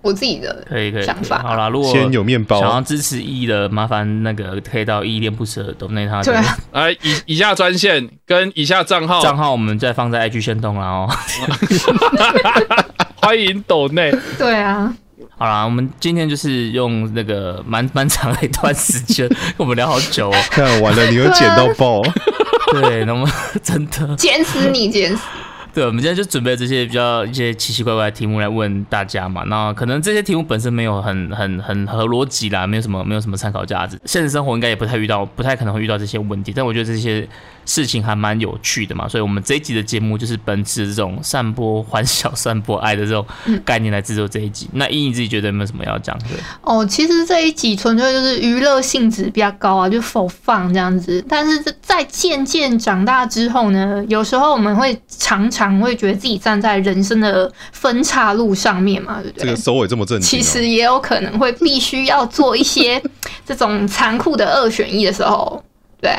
[0.00, 1.42] 我自己的可以可以想法。
[1.42, 6.22] 好啦，如果先有面包，想要支持依依的，麻烦那个可以到依依恋不舍董内他。
[6.22, 6.34] 对，
[6.72, 11.08] 来以以下专线跟以下账号，账号我们再放在 IG 先动了哦。
[13.20, 14.10] 欢迎董内。
[14.38, 14.92] 对啊。
[15.42, 20.36] 好啦，我们今天就是用那个蛮蛮长的一段时间，我们聊好久哦。
[20.48, 22.00] 看完了，你又剪到爆。
[22.70, 23.28] 对，那么
[23.60, 25.24] 真的剪死你，剪死。
[25.74, 29.42] 对，我们今天就准备这些比较一些奇奇怪怪的题目来问大家嘛。
[29.46, 34.00] 那可能这些题目本身没有很很很合逻辑啦，没有什么没有什么参考价值。
[34.04, 36.52] 现实生活应该也不太遇到，不太可能会遇到这些问题。
[36.54, 37.28] 但我觉得这些
[37.64, 43.24] 事情还蛮有趣的嘛，所以我们这一集的节目就是本持这种散播欢笑、散播爱的这种
[43.64, 44.68] 概念来制作这一集。
[44.72, 46.24] 那依你自己觉得有没有什么要讲的？
[46.62, 51.24] 哦，其实这一集纯粹就是娱乐性质比较高啊，就否放这样子。
[51.28, 59.44] 但是在渐渐长大之后呢，有时候我们会常常会觉得自己站在人生的分岔路上面嘛，对不对？
[59.44, 63.02] 这个收尾这么正其实也有可能会必须要做一些
[63.46, 65.62] 这种残酷的二选一的时候，
[66.00, 66.12] 对，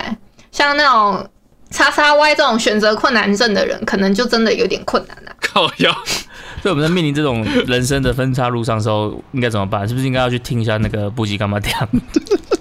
[0.53, 1.27] 像那种。
[1.75, 5.31] 叉叉 Y 这种选择困难症的人，可能就真的有点困难了。
[5.41, 5.91] 靠腰，
[6.61, 9.87] 所以我们在面临这种人生的分叉路上的时候，应该怎么办？
[9.87, 11.89] 是不是应该要去听一下那个布吉干嘛讲？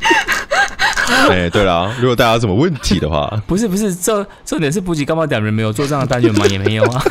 [1.28, 6.47] 哎，对了，如果大家有什么问题的话，不 是不是，重重点是布吉干嘛点人没有做这样的单元吗？
[6.49, 7.05] 也没有啊。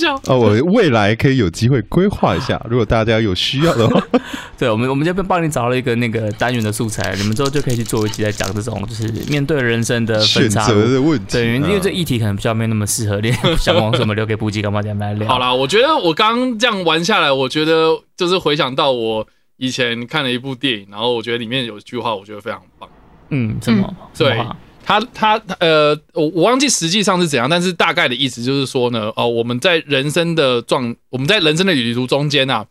[0.26, 4.02] 哦，我未来可以有机会规划一下， 如果大家有需要的话，
[4.58, 11.32] 对我们我们这边帮你找了一个那个单元的素材，你们之后就可以去做一集来讲这种就是面对人生的选择的问题。
[11.32, 15.28] 对，因为这议题可能比较没那么适合练，想往什么留给布吉干嘛点来聊。
[15.28, 19.26] 好啦，我觉得我刚这样玩下来，我觉得就是回想到我
[19.56, 22.88] 以前看了一部电影，然后我觉得里面有一句话，我觉得非常棒。
[23.30, 23.94] 嗯，什么？
[24.16, 24.44] 对。
[24.84, 32.66] 他他呃，我我忘记实际上是怎样，但是大概的意思就是说呢，哦，我们在人生的状，我们在人生的旅途中间啊，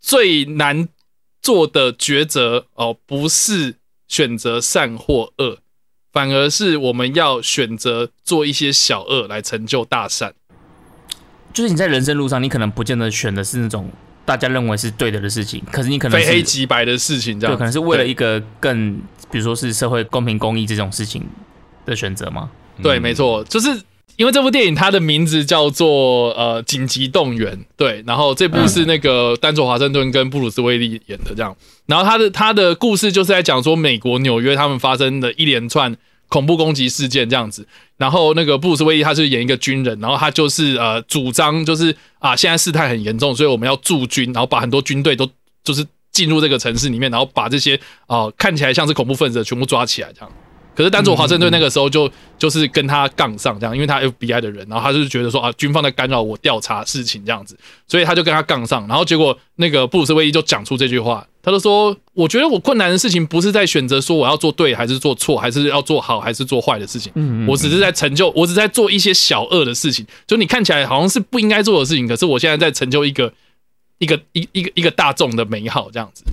[0.00, 0.88] 最难
[1.40, 3.76] 做的抉择哦，不是
[4.08, 5.58] 选择善或恶，
[6.12, 10.34] 反而是我们要选择做一些小恶来成就大善。
[11.52, 13.90] 就是你在人生路上，你可能不见得选的是那种
[14.24, 19.00] 大家认为是对的的事情，可是你可能非黑即白的事情，这样可能是为了一个更。
[19.30, 21.26] 比如说是社会公平公益这种事情
[21.86, 22.50] 的选择吗？
[22.82, 23.70] 对，没错，就是
[24.16, 31.56] 因为这部电影它的名字叫做呃紧急动员，对，然后这部是那个丹佐华盛顿跟布鲁斯威利演的这样，
[31.86, 35.96] 然后他的他的故事就是在讲说美国纽约他们发生的一连串
[36.32, 37.66] 恐怖攻击事件这样子，
[37.98, 45.28] 然后那个布鲁斯威利他是演一个军人，然后他就是呃主张就是啊现在事态很严重，所以我们要驻军，然后把很多军队都
[45.62, 45.86] 就是。
[46.12, 47.74] 进入这个城市里面，然后把这些
[48.06, 50.30] 啊看起来像是恐怖分子的全部抓起来，这样。
[50.74, 57.56] 可是丹佐华盛顿那个时候就就是跟他杠上这样，因为他 FBI 的人，然后他就觉得说啊军方在干扰我调查事情这样子，
[57.86, 67.12] 所以他就跟他杠上，然后结果那个布鲁斯威利就讲出这句话，他就说我觉得我困难的事情不是在选择说我要做对还是做错，还是要做好还是做坏的事情，
[67.46, 73.32] 我只是在成就，我只在做一些小恶的事情，就你看起来好像是不应该做的事情，可是我现在在成就一个。
[73.98, 76.24] 一个一一个一个大众的美好这样子，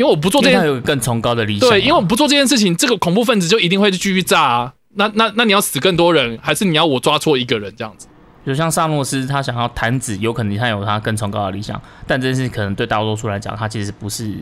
[0.00, 1.68] 因为我不做这件，有更崇高的理想。
[1.68, 4.72] 对，因为我不做这件事情，这个恐怖分子就一定会继续炸啊。
[4.94, 8.08] 那那那你要死更多人，还是你要我抓错一个人这样子？
[8.46, 14.32] 就像萨诺斯，他想要弹指，有可能他有他更崇高的理想，但这件事可能对大多数来讲，他其实不是。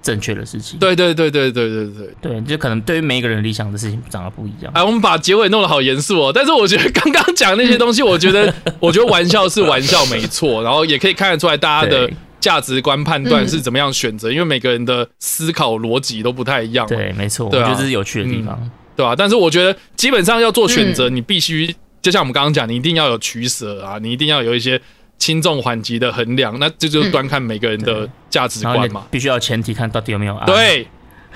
[0.00, 4.72] 正确的事情，对对对对对对对对，就可能对于每一个人理想的事情长得不一样。
[4.72, 12.08] 哎，我们把结尾弄得好严肃哦，但是我觉得刚刚讲那些东西，我觉得 我觉得玩笑是玩笑没错，然后也可以看得出来大家的
[12.40, 16.86] 价值观判断是怎么样选择，因为每个人的思考逻辑都不太一样。
[16.86, 19.14] 对，没错，我觉得这是有趣的地方，对吧？
[19.16, 24.80] 但是我觉得基本上要做选择，你必须就像我们刚刚讲，你一定要有取舍啊，你一定要有一些。
[25.20, 29.04] 轻重缓急的衡量，那这就端看每个人的价值观嘛。
[29.10, 30.46] 必须要前提看到底有没有爱。
[30.46, 30.88] 对，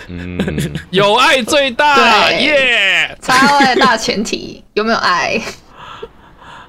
[0.06, 0.38] 嗯，
[0.90, 3.18] 有爱最大，耶！
[3.20, 5.36] 超爱大前提有没有爱？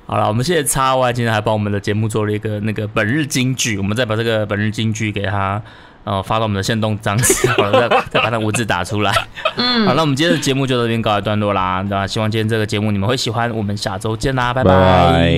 [0.05, 5.61] 好了，我们谢谢叉 Y，今天还帮我们的节目做了一个那个本日金句，我们再把这个本日金句给他。
[6.05, 9.11] 呃，发到我们的线动章子，好了，再再把它文字打出来。
[9.55, 11.81] 嗯， 好，那我们今天的节目就到这边告一段落啦。
[11.89, 15.31] 那希望今天这个节目你们会喜欢，我们下周见啦，拜拜，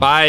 [0.00, 0.26] 拜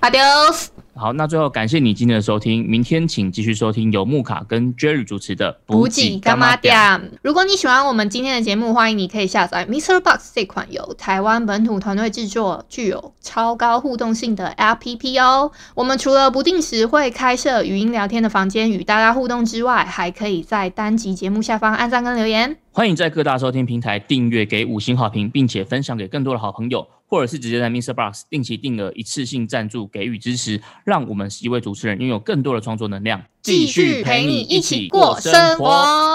[0.00, 0.77] ，Adios。
[0.98, 6.76] 好，那最后感谢你今天的收听，明天请继续收听由木卡跟 Jerry 主持的补给干妈店。
[7.22, 10.00] 如果你喜欢我们今天的节目，欢迎你可以下载 Mr.
[10.00, 15.52] Box 这款由台湾本土团队制作、具有超高互动性的 APP 哦。
[15.76, 22.56] 我们除了不定时会开设语音聊天的房间与大家互动之外，还可以在单集节目下方按赞跟留言。
[22.72, 26.86] 欢迎在各大收听平台订阅、给五星好评，并且分享给更多的好朋友。
[27.08, 27.94] 或者是直接在 Mr.
[27.94, 35.66] Box 定期定额一次性赞助给予支持，让我们十一位主持人拥有更多的创作能量，继续陪你一起过生活。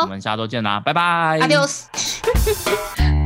[0.03, 1.85] 我们下周见啦，拜拜，Adios。